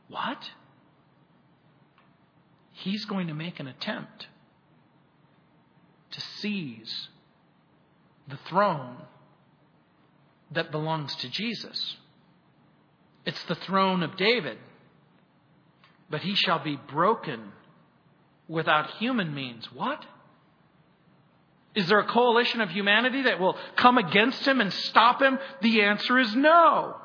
[0.07, 0.51] What?
[2.71, 4.29] He's going to make an attempt
[6.13, 7.09] to seize
[8.29, 8.99] the throne
[10.53, 11.97] that belongs to Jesus.
[13.27, 14.59] It's the throne of David.
[16.11, 17.53] But he shall be broken
[18.49, 19.67] without human means.
[19.73, 20.05] What?
[21.75, 25.39] Is there a coalition of humanity that will come against him and stop him?
[25.61, 26.97] The answer is no.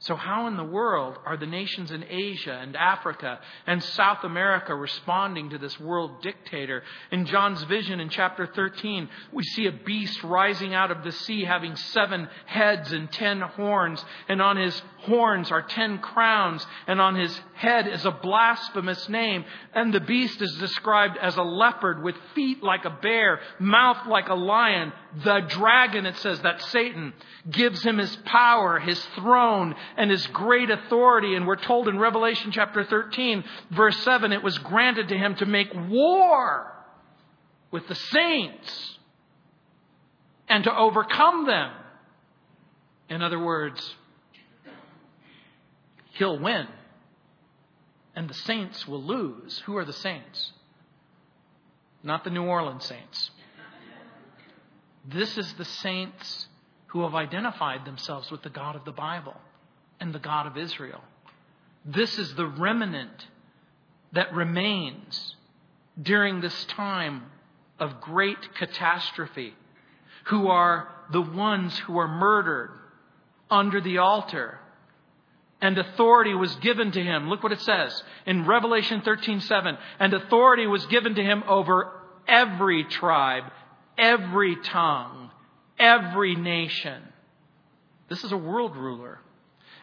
[0.00, 4.74] So, how in the world are the nations in Asia and Africa and South America
[4.74, 6.82] responding to this world dictator?
[7.10, 11.44] In John's vision in chapter 13, we see a beast rising out of the sea
[11.44, 17.14] having seven heads and ten horns, and on his horns are ten crowns, and on
[17.14, 19.46] his head is a blasphemous name.
[19.74, 24.28] And the beast is described as a leopard with feet like a bear, mouth like
[24.28, 24.92] a lion.
[25.24, 27.14] The dragon, it says that Satan
[27.50, 31.34] gives him his power, his throne, and his great authority.
[31.34, 35.46] And we're told in Revelation chapter 13, verse 7, it was granted to him to
[35.46, 36.72] make war
[37.70, 38.98] with the saints
[40.48, 41.72] and to overcome them.
[43.08, 43.94] In other words,
[46.12, 46.66] he'll win
[48.16, 49.62] and the saints will lose.
[49.66, 50.52] Who are the saints?
[52.02, 53.30] Not the New Orleans saints.
[55.08, 56.48] This is the saints
[56.88, 59.36] who have identified themselves with the God of the Bible
[60.00, 61.02] and the God of Israel.
[61.84, 63.26] This is the remnant
[64.12, 65.36] that remains
[66.00, 67.22] during this time
[67.78, 69.54] of great catastrophe,
[70.24, 72.70] who are the ones who are murdered
[73.50, 74.58] under the altar.
[75.60, 77.28] And authority was given to him.
[77.28, 79.78] Look what it says in Revelation 13:7.
[79.98, 81.92] And authority was given to him over
[82.26, 83.44] every tribe,
[83.98, 85.30] every tongue,
[85.78, 87.02] every nation.
[88.08, 89.18] This is a world ruler.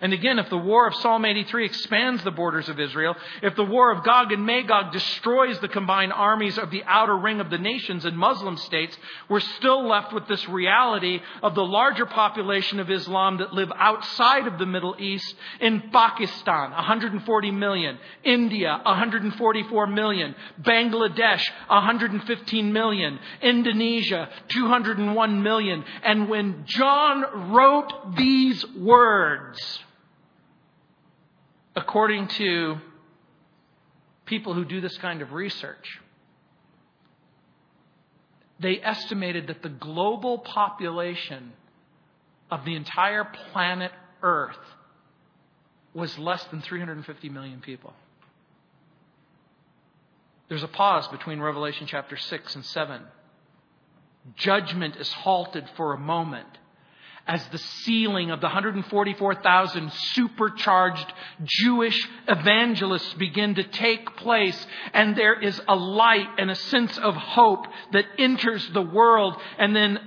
[0.04, 3.64] And again, if the war of Psalm 83 expands the borders of Israel, if the
[3.64, 7.58] war of Gog and Magog destroys the combined armies of the outer ring of the
[7.58, 8.98] nations and Muslim states,
[9.30, 14.46] we're still left with this reality of the larger population of Islam that live outside
[14.46, 24.28] of the Middle East in Pakistan, 140 million, India, 144 million, Bangladesh, 115 million, Indonesia,
[24.50, 25.86] 201 million.
[26.04, 29.80] And when John wrote these words,
[31.76, 32.78] according to
[34.26, 36.00] people who do this kind of research,
[38.60, 41.54] they estimated that the global population
[42.50, 44.58] of the entire planet Earth
[45.94, 47.94] was less than 350 million people.
[50.50, 53.02] There's a pause between Revelation chapter 6 and 7.
[54.36, 56.48] Judgment is halted for a moment
[57.26, 61.14] as the sealing of the 144,000 supercharged
[61.44, 64.68] Jewish evangelists begin to take place.
[64.94, 69.38] And there is a light and a sense of hope that enters the world.
[69.58, 70.00] And then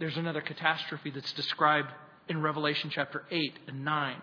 [0.00, 1.90] there's another catastrophe that's described
[2.28, 4.16] in Revelation chapter 8 and 9.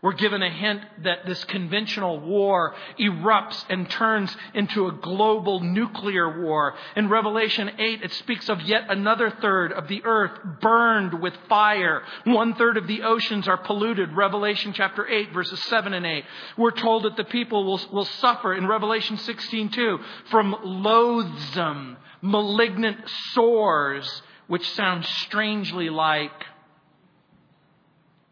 [0.00, 6.40] We're given a hint that this conventional war erupts and turns into a global nuclear
[6.40, 6.74] war.
[6.94, 12.02] In Revelation 8, it speaks of yet another third of the earth burned with fire.
[12.24, 14.12] One third of the oceans are polluted.
[14.12, 16.24] Revelation chapter 8, verses 7 and 8.
[16.56, 19.98] We're told that the people will, will suffer in Revelation 16 too
[20.30, 22.98] from loathsome, malignant
[23.32, 26.30] sores, which sound strangely like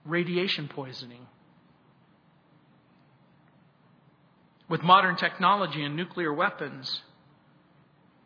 [0.04, 1.26] radiation poisoning.
[4.68, 7.02] With modern technology and nuclear weapons,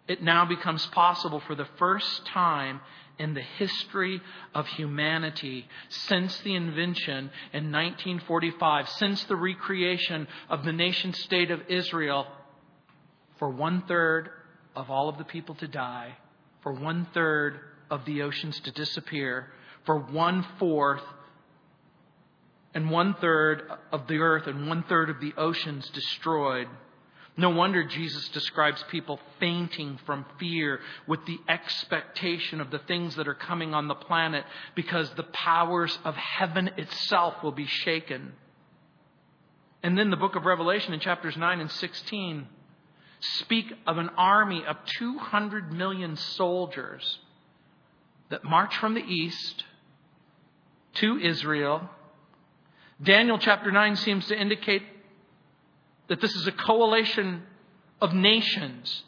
[0.08, 2.80] it now becomes possible for the first time
[3.18, 4.22] in the history
[4.54, 11.60] of humanity since the invention in 1945, since the recreation of the nation state of
[11.68, 12.26] Israel,
[13.38, 14.30] for one third
[14.74, 16.16] of all of the people to die,
[16.62, 17.60] for one third
[17.90, 19.52] of the oceans to disappear,
[19.84, 21.04] for one fourth
[22.74, 23.62] and one third
[23.92, 26.68] of the earth and one third of the oceans destroyed.
[27.36, 33.28] No wonder Jesus describes people fainting from fear with the expectation of the things that
[33.28, 34.44] are coming on the planet
[34.74, 38.32] because the powers of heaven itself will be shaken.
[39.82, 42.46] And then the book of Revelation in chapters 9 and 16
[43.20, 47.18] speak of an army of 200 million soldiers
[48.28, 49.64] that march from the east
[50.94, 51.88] to Israel
[53.02, 54.82] Daniel chapter 9 seems to indicate
[56.08, 57.42] that this is a coalition
[58.00, 59.04] of nations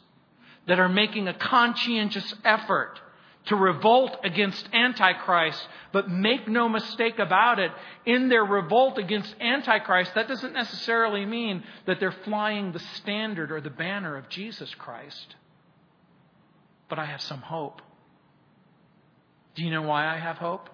[0.67, 2.99] that are making a conscientious effort
[3.45, 5.67] to revolt against Antichrist.
[5.91, 7.71] But make no mistake about it,
[8.05, 13.59] in their revolt against Antichrist, that doesn't necessarily mean that they're flying the standard or
[13.59, 15.35] the banner of Jesus Christ.
[16.89, 17.81] But I have some hope.
[19.55, 20.69] Do you know why I have hope?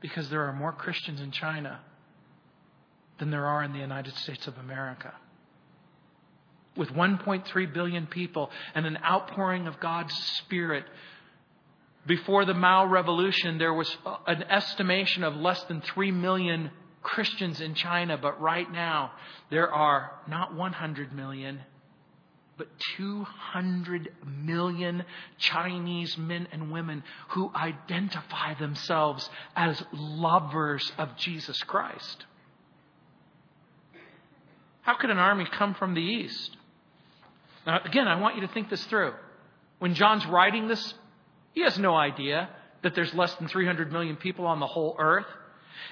[0.00, 1.80] Because there are more Christians in China
[3.18, 5.12] than there are in the United States of America.
[6.76, 10.84] With 1.3 billion people and an outpouring of God's Spirit,
[12.06, 13.94] before the Mao Revolution, there was
[14.26, 16.70] an estimation of less than 3 million
[17.02, 19.12] Christians in China, but right now
[19.50, 21.60] there are not 100 million,
[22.60, 25.02] but 200 million
[25.38, 32.26] Chinese men and women who identify themselves as lovers of Jesus Christ.
[34.82, 36.54] How could an army come from the east?
[37.66, 39.14] Now, again, I want you to think this through.
[39.78, 40.92] When John's writing this,
[41.52, 42.50] he has no idea
[42.82, 45.24] that there's less than 300 million people on the whole earth.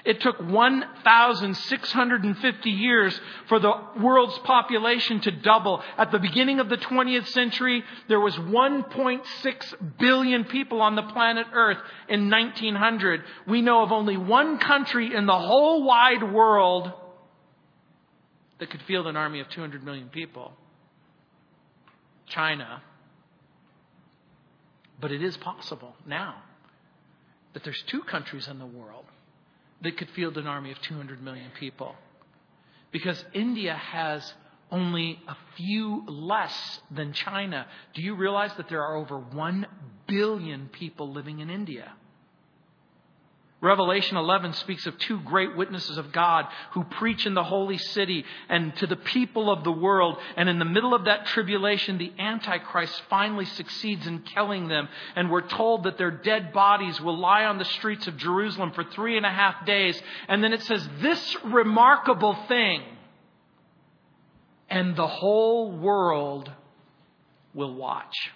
[0.05, 5.81] It took 1,650 years for the world's population to double.
[5.97, 11.45] At the beginning of the 20th century, there was 1.6 billion people on the planet
[11.53, 11.77] Earth
[12.07, 13.23] in 1900.
[13.47, 16.93] We know of only one country in the whole wide world
[18.59, 20.53] that could field an army of 200 million people.
[22.27, 22.81] China.
[25.01, 26.43] But it is possible now
[27.53, 29.05] that there's two countries in the world
[29.81, 31.95] that could field an army of 200 million people.
[32.91, 34.33] Because India has
[34.71, 37.67] only a few less than China.
[37.93, 39.65] Do you realize that there are over 1
[40.07, 41.93] billion people living in India?
[43.61, 48.23] Revelation 11 speaks of two great witnesses of God who preach in the holy city
[48.47, 50.17] and to the people of the world.
[50.37, 54.87] And in the middle of that tribulation, the Antichrist finally succeeds in killing them.
[55.13, 58.85] And we're told that their dead bodies will lie on the streets of Jerusalem for
[58.85, 60.01] three and a half days.
[60.29, 62.81] And then it says, this remarkable thing,
[64.69, 66.49] and the whole world
[67.53, 68.31] will watch.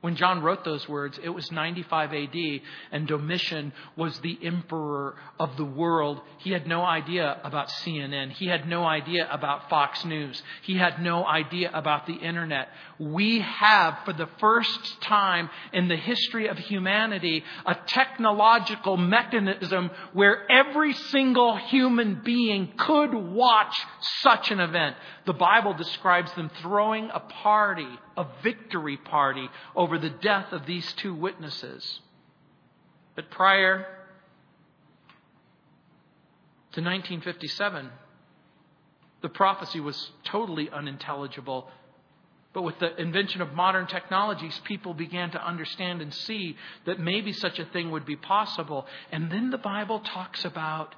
[0.00, 5.58] When John wrote those words, it was 95 AD, and Domitian was the emperor of
[5.58, 6.22] the world.
[6.38, 8.30] He had no idea about CNN.
[8.30, 10.42] He had no idea about Fox News.
[10.62, 12.70] He had no idea about the internet.
[12.98, 20.50] We have, for the first time in the history of humanity, a technological mechanism where
[20.50, 23.76] every single human being could watch
[24.22, 24.96] such an event.
[25.26, 30.92] The Bible describes them throwing a party, a victory party, over the death of these
[30.94, 32.00] two witnesses.
[33.14, 33.86] But prior
[36.72, 37.90] to 1957,
[39.22, 41.68] the prophecy was totally unintelligible.
[42.52, 46.56] But with the invention of modern technologies, people began to understand and see
[46.86, 48.86] that maybe such a thing would be possible.
[49.12, 50.94] And then the Bible talks about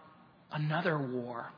[0.51, 1.53] another war.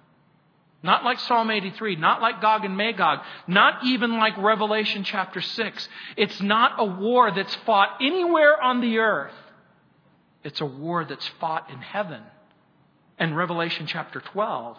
[0.85, 5.89] Not like Psalm 83, not like Gog and Magog, not even like Revelation chapter 6.
[6.19, 9.33] It's not a war that's fought anywhere on the earth.
[10.45, 12.21] It's a war that's fought in heaven.
[13.19, 14.77] And Revelation chapter 12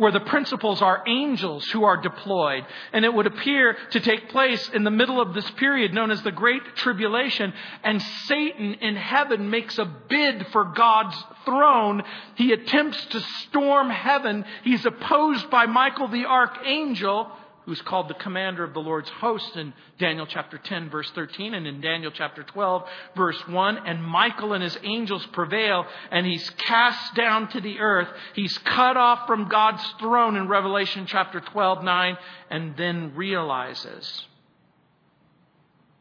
[0.00, 2.64] where the principals are angels who are deployed.
[2.90, 6.22] And it would appear to take place in the middle of this period known as
[6.22, 7.52] the Great Tribulation.
[7.84, 12.02] And Satan in heaven makes a bid for God's throne.
[12.36, 14.46] He attempts to storm heaven.
[14.64, 17.30] He's opposed by Michael the archangel
[17.70, 21.68] who's called the commander of the Lord's host in Daniel chapter 10, verse 13, and
[21.68, 22.82] in Daniel chapter 12,
[23.14, 23.86] verse 1.
[23.86, 28.08] And Michael and his angels prevail, and he's cast down to the earth.
[28.34, 32.18] He's cut off from God's throne in Revelation chapter 12, 9,
[32.50, 34.26] and then realizes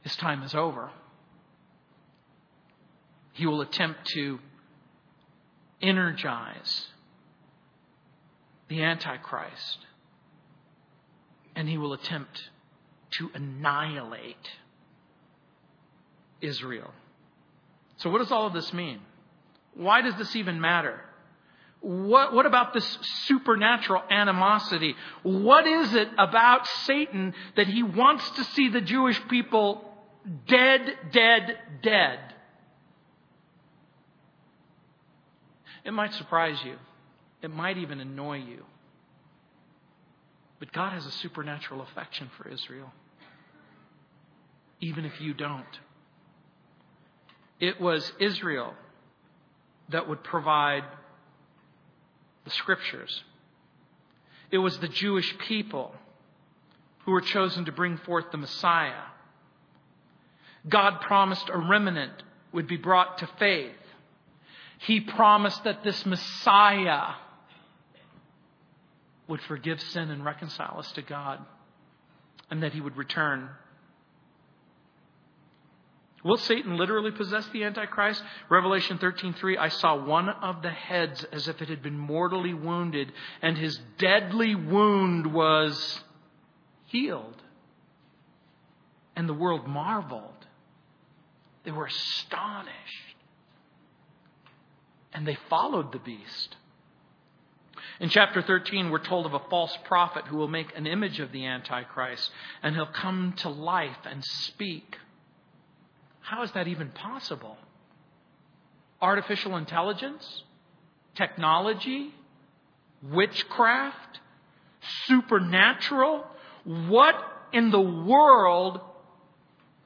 [0.02, 0.90] his time is over.
[3.34, 4.40] He will attempt to
[5.84, 6.88] energize
[8.70, 9.86] the Antichrist
[11.60, 12.50] and he will attempt
[13.12, 14.50] to annihilate
[16.40, 16.94] Israel.
[17.98, 19.02] So, what does all of this mean?
[19.74, 21.02] Why does this even matter?
[21.82, 22.86] What, what about this
[23.26, 24.96] supernatural animosity?
[25.24, 29.84] What is it about Satan that he wants to see the Jewish people
[30.48, 32.20] dead, dead, dead?
[35.84, 36.78] It might surprise you.
[37.42, 38.64] It might even annoy you.
[40.60, 42.92] But God has a supernatural affection for Israel,
[44.82, 45.80] even if you don't.
[47.60, 48.74] It was Israel
[49.90, 50.84] that would provide
[52.44, 53.24] the scriptures.
[54.52, 55.94] It was the Jewish people
[57.06, 59.04] who were chosen to bring forth the Messiah.
[60.68, 63.72] God promised a remnant would be brought to faith.
[64.80, 67.14] He promised that this Messiah
[69.30, 71.40] would forgive sin and reconcile us to God,
[72.50, 73.50] and that he would return.
[76.24, 78.22] Will Satan literally possess the Antichrist?
[78.50, 83.14] Revelation 13:3 I saw one of the heads as if it had been mortally wounded
[83.42, 86.04] and his deadly wound was
[86.88, 87.42] healed.
[89.16, 90.46] And the world marveled.
[91.64, 93.16] They were astonished.
[95.14, 96.58] And they followed the beast.
[98.00, 101.32] In chapter 13, we're told of a false prophet who will make an image of
[101.32, 102.32] the Antichrist
[102.64, 104.98] and he'll come to life and speak.
[106.22, 107.58] How is that even possible?
[109.02, 110.44] Artificial intelligence?
[111.16, 112.14] Technology?
[113.02, 114.20] Witchcraft?
[115.06, 116.26] Supernatural?
[116.64, 117.16] What
[117.52, 118.80] in the world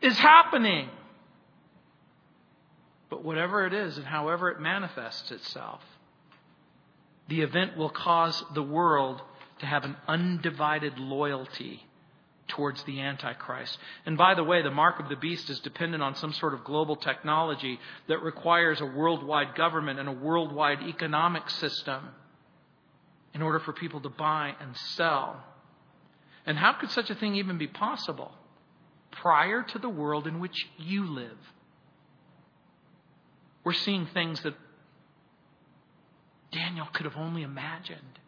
[0.02, 0.90] is happening?
[3.10, 5.82] But whatever it is and however it manifests itself,
[7.28, 9.22] the event will cause the world
[9.60, 11.84] to have an undivided loyalty
[12.48, 13.78] towards the Antichrist.
[14.06, 16.64] And by the way, the mark of the beast is dependent on some sort of
[16.64, 22.10] global technology that requires a worldwide government and a worldwide economic system
[23.34, 25.44] in order for people to buy and sell.
[26.46, 28.32] And how could such a thing even be possible
[29.12, 31.38] prior to the world in which you live?
[33.64, 34.56] We're seeing things that
[36.54, 38.20] Daniel could have only imagined.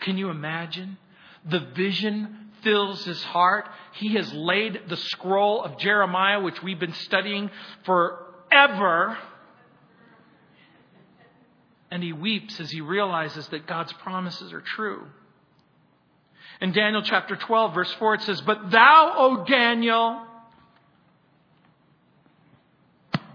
[0.00, 0.98] Can you imagine?
[1.46, 3.66] The vision fills his heart.
[3.92, 7.50] He has laid the scroll of Jeremiah, which we've been studying
[7.84, 9.16] forever.
[11.90, 15.06] And he weeps as he realizes that God's promises are true.
[16.60, 20.22] In Daniel chapter 12, verse 4, it says, But thou, O Daniel,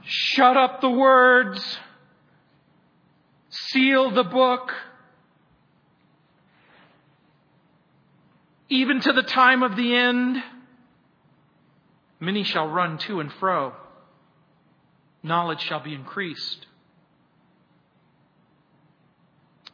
[0.03, 1.77] shut up the words,
[3.67, 4.73] seal the book,
[8.69, 10.37] even to the time of the end.
[12.19, 13.73] Many shall run to and fro.
[15.23, 16.65] Knowledge shall be increased.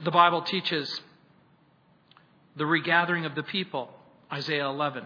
[0.03, 1.01] The Bible teaches
[2.55, 3.89] the regathering of the people,
[4.31, 5.03] Isaiah 11.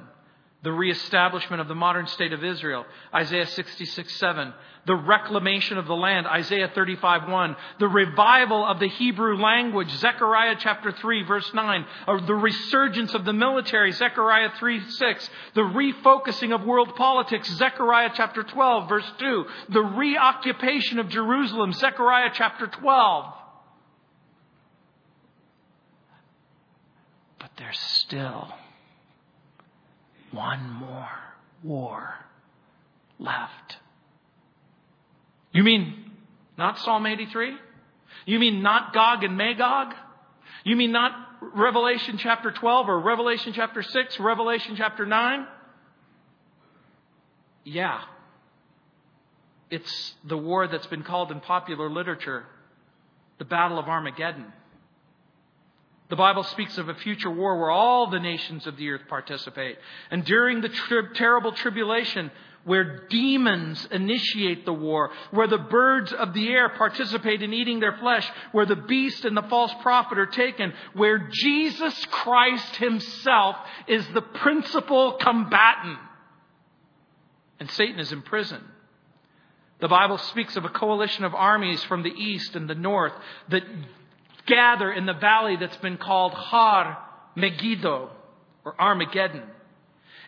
[0.62, 2.86] The reestablishment of the modern state of Israel,
[3.16, 4.54] Isaiah 66 7.
[4.86, 7.56] The reclamation of the land, Isaiah 35 1.
[7.80, 11.86] The revival of the Hebrew language, Zechariah chapter 3 verse 9.
[12.08, 15.30] Or the resurgence of the military, Zechariah 3 6.
[15.54, 19.46] The refocusing of world politics, Zechariah chapter 12 verse 2.
[19.70, 23.34] The reoccupation of Jerusalem, Zechariah chapter 12.
[27.40, 28.54] But there's still
[30.32, 31.10] one more
[31.64, 32.14] war
[33.20, 33.78] left.
[35.52, 36.12] You mean
[36.58, 37.56] not Psalm 83?
[38.26, 39.94] You mean not Gog and Magog?
[40.64, 41.12] You mean not
[41.42, 45.48] Revelation chapter 12 or Revelation chapter 6, Revelation chapter 9?
[47.64, 48.02] Yeah.
[49.70, 52.46] It's the war that's been called in popular literature
[53.38, 54.52] the Battle of Armageddon.
[56.10, 59.78] The Bible speaks of a future war where all the nations of the earth participate.
[60.10, 62.32] And during the tri- terrible tribulation,
[62.66, 67.98] where demons initiate the war, where the birds of the air participate in eating their
[67.98, 73.56] flesh, where the beast and the false prophet are taken, where Jesus Christ himself
[73.88, 76.00] is the principal combatant.
[77.60, 78.64] And Satan is in prison.
[79.80, 83.14] The Bible speaks of a coalition of armies from the east and the north
[83.50, 83.64] that
[84.50, 86.98] gather in the valley that's been called Har
[87.36, 88.10] Megiddo
[88.66, 89.44] or Armageddon.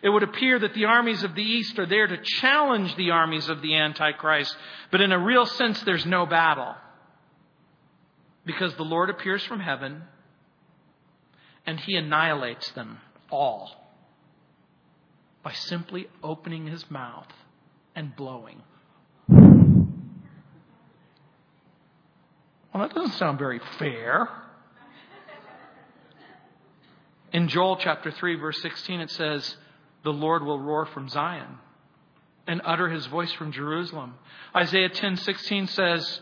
[0.02, 3.48] It would appear that the armies of the east are there to challenge the armies
[3.48, 4.56] of the Antichrist,
[4.90, 6.74] but in a real sense, there's no battle.
[8.44, 10.02] Because the Lord appears from heaven
[11.64, 12.98] and he annihilates them
[13.30, 13.70] all
[15.44, 17.28] by simply opening his mouth
[17.94, 18.62] and blowing.
[22.72, 24.28] Well, that doesn't sound very fair.
[27.32, 29.56] In Joel chapter 3, verse 16, it says,
[30.04, 31.58] The Lord will roar from Zion
[32.46, 34.14] and utter his voice from Jerusalem.
[34.54, 36.20] Isaiah 10 16 says,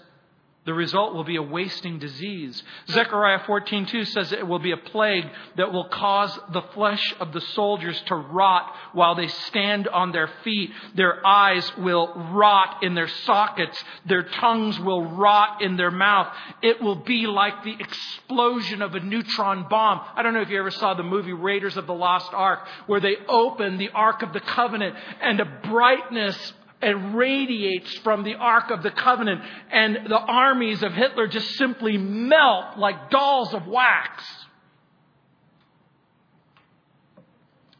[0.66, 2.62] the result will be a wasting disease.
[2.90, 7.40] Zechariah 14:2 says it will be a plague that will cause the flesh of the
[7.40, 10.70] soldiers to rot while they stand on their feet.
[10.94, 13.82] Their eyes will rot in their sockets.
[14.04, 16.28] Their tongues will rot in their mouth.
[16.60, 20.02] It will be like the explosion of a neutron bomb.
[20.14, 23.00] I don't know if you ever saw the movie Raiders of the Lost Ark where
[23.00, 26.52] they open the Ark of the Covenant and a brightness
[26.82, 31.98] and radiates from the Ark of the Covenant, and the armies of Hitler just simply
[31.98, 34.24] melt like dolls of wax.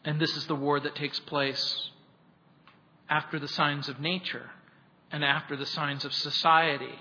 [0.05, 1.91] And this is the war that takes place
[3.09, 4.51] after the signs of nature,
[5.11, 6.95] and after the signs of society,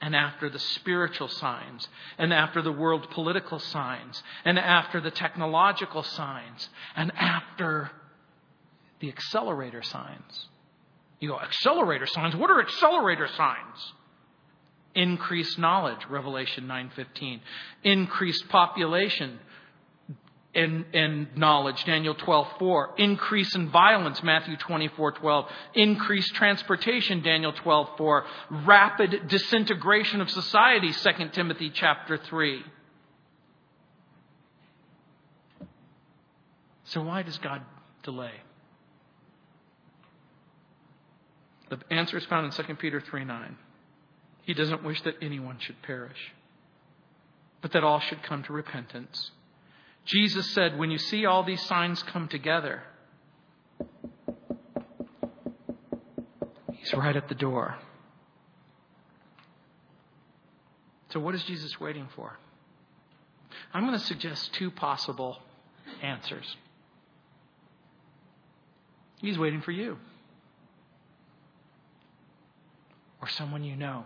[0.00, 6.02] and after the spiritual signs, and after the world political signs, and after the technological
[6.02, 7.90] signs, and after
[9.00, 10.48] the accelerator signs.
[11.20, 12.34] You go, accelerator signs?
[12.34, 13.92] What are accelerator signs?
[14.94, 17.40] Increased knowledge, Revelation 9.15.
[17.84, 19.38] Increased population
[20.54, 22.98] and, and knowledge, Daniel 12.4.
[22.98, 25.46] Increase in violence, Matthew 24.12.
[25.74, 28.24] Increased transportation, Daniel 12.4.
[28.64, 32.64] Rapid disintegration of society, 2 Timothy chapter 3.
[36.84, 37.62] So why does God
[38.02, 38.32] delay?
[41.70, 43.56] The answer is found in 2 Peter 3 9.
[44.42, 46.32] He doesn't wish that anyone should perish,
[47.62, 49.30] but that all should come to repentance.
[50.04, 52.82] Jesus said, when you see all these signs come together,
[56.72, 57.76] He's right at the door.
[61.10, 62.36] So, what is Jesus waiting for?
[63.72, 65.38] I'm going to suggest two possible
[66.02, 66.56] answers.
[69.18, 69.98] He's waiting for you
[73.20, 74.04] or someone you know.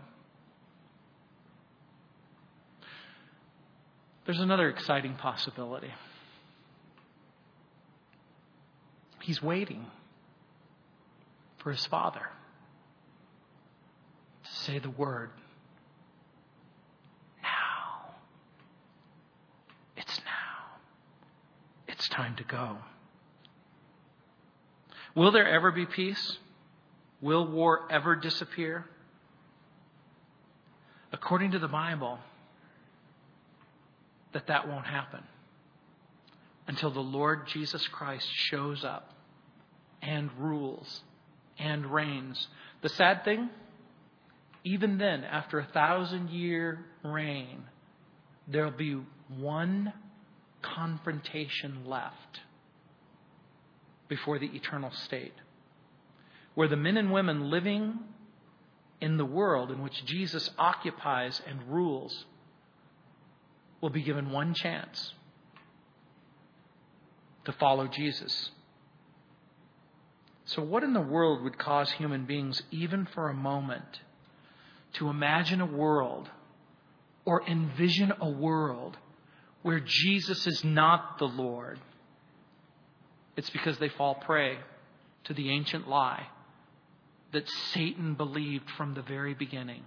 [4.27, 5.93] There's another exciting possibility.
[9.21, 9.87] He's waiting
[11.59, 12.29] for his father
[14.45, 15.31] to say the word.
[17.43, 18.15] Now.
[19.97, 20.79] It's now.
[21.89, 22.79] It's time to go.
[25.15, 26.39] Will there ever be peace?
[27.21, 28.85] Will war ever disappear?
[31.15, 32.19] According to the Bible,
[34.33, 35.23] that that won't happen
[36.67, 39.12] until the Lord Jesus Christ shows up
[40.03, 41.03] and rules
[41.57, 42.49] and reigns.
[42.83, 43.49] The sad thing,
[44.65, 47.62] even then, after a thousand year reign,
[48.49, 49.93] there'll be one
[50.62, 52.41] confrontation left
[54.09, 55.35] before the eternal state,
[56.57, 58.01] where the men and women living
[59.01, 62.24] in the world in which Jesus occupies and rules
[63.80, 65.12] will be given one chance
[67.45, 68.51] to follow Jesus.
[70.47, 74.01] So, what in the world would cause human beings, even for a moment,
[74.95, 76.28] to imagine a world
[77.24, 78.97] or envision a world
[79.62, 81.78] where Jesus is not the Lord?
[83.36, 84.59] It's because they fall prey
[85.24, 86.28] to the ancient lie
[87.35, 89.85] that Satan believed from the very beginning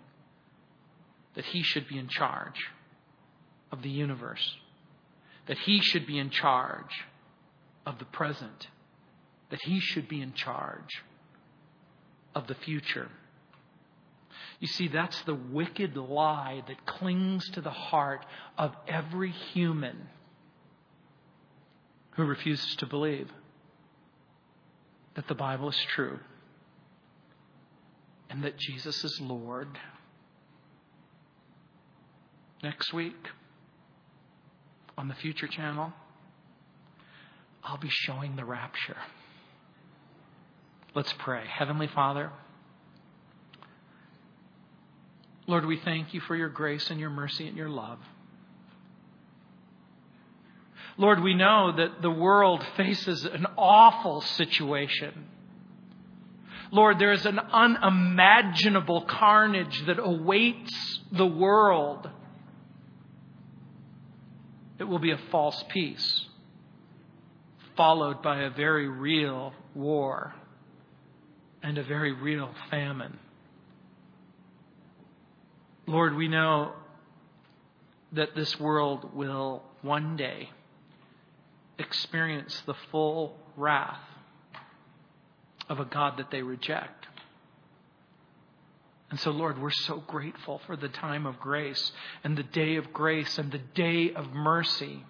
[1.35, 2.67] that he should be in charge
[3.71, 4.55] of the universe,
[5.47, 7.05] that he should be in charge
[7.85, 8.67] of the present
[9.49, 11.03] that he should be in charge
[12.35, 13.09] of the future.
[14.59, 18.25] You see, that's the wicked lie that clings to the heart
[18.57, 20.09] of every human
[22.11, 23.29] who refuses to believe
[25.15, 26.19] that the Bible is true
[28.29, 29.67] and that Jesus is Lord.
[32.63, 33.27] Next week
[34.97, 35.93] on the Future Channel,
[37.63, 38.97] I'll be showing the rapture.
[40.95, 41.43] Let's pray.
[41.47, 42.31] Heavenly Father,
[45.45, 47.99] Lord, we thank you for your grace and your mercy and your love.
[50.97, 55.27] Lord, we know that the world faces an awful situation.
[56.71, 62.09] Lord, there is an unimaginable carnage that awaits the world.
[64.79, 66.25] It will be a false peace,
[67.75, 70.35] followed by a very real war
[71.63, 73.17] and a very real famine.
[75.85, 76.73] Lord, we know
[78.11, 80.49] that this world will one day
[81.79, 83.99] experience the full wrath
[85.69, 87.07] of a God that they reject.
[89.09, 91.91] And so, Lord, we're so grateful for the time of grace
[92.23, 95.03] and the day of grace and the day of mercy.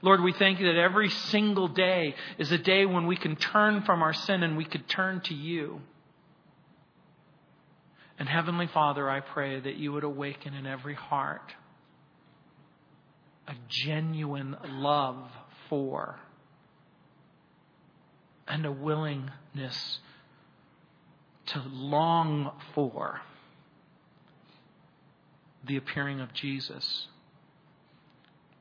[0.00, 3.82] Lord, we thank you that every single day is a day when we can turn
[3.82, 5.80] from our sin and we could turn to you.
[8.18, 11.52] And Heavenly Father, I pray that you would awaken in every heart
[13.48, 15.18] a genuine love
[15.68, 16.18] for
[18.46, 19.98] and a willingness
[21.46, 23.20] to long for
[25.66, 27.08] the appearing of Jesus.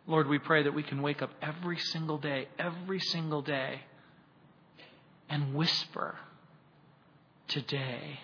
[0.05, 3.81] Lord, we pray that we can wake up every single day, every single day,
[5.29, 6.17] and whisper,
[7.47, 8.19] Today,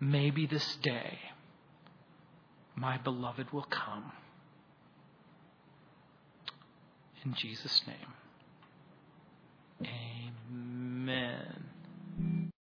[0.00, 1.18] maybe this day,
[2.74, 4.10] my beloved will come.
[7.24, 8.14] In Jesus' name.
[10.50, 11.71] Amen.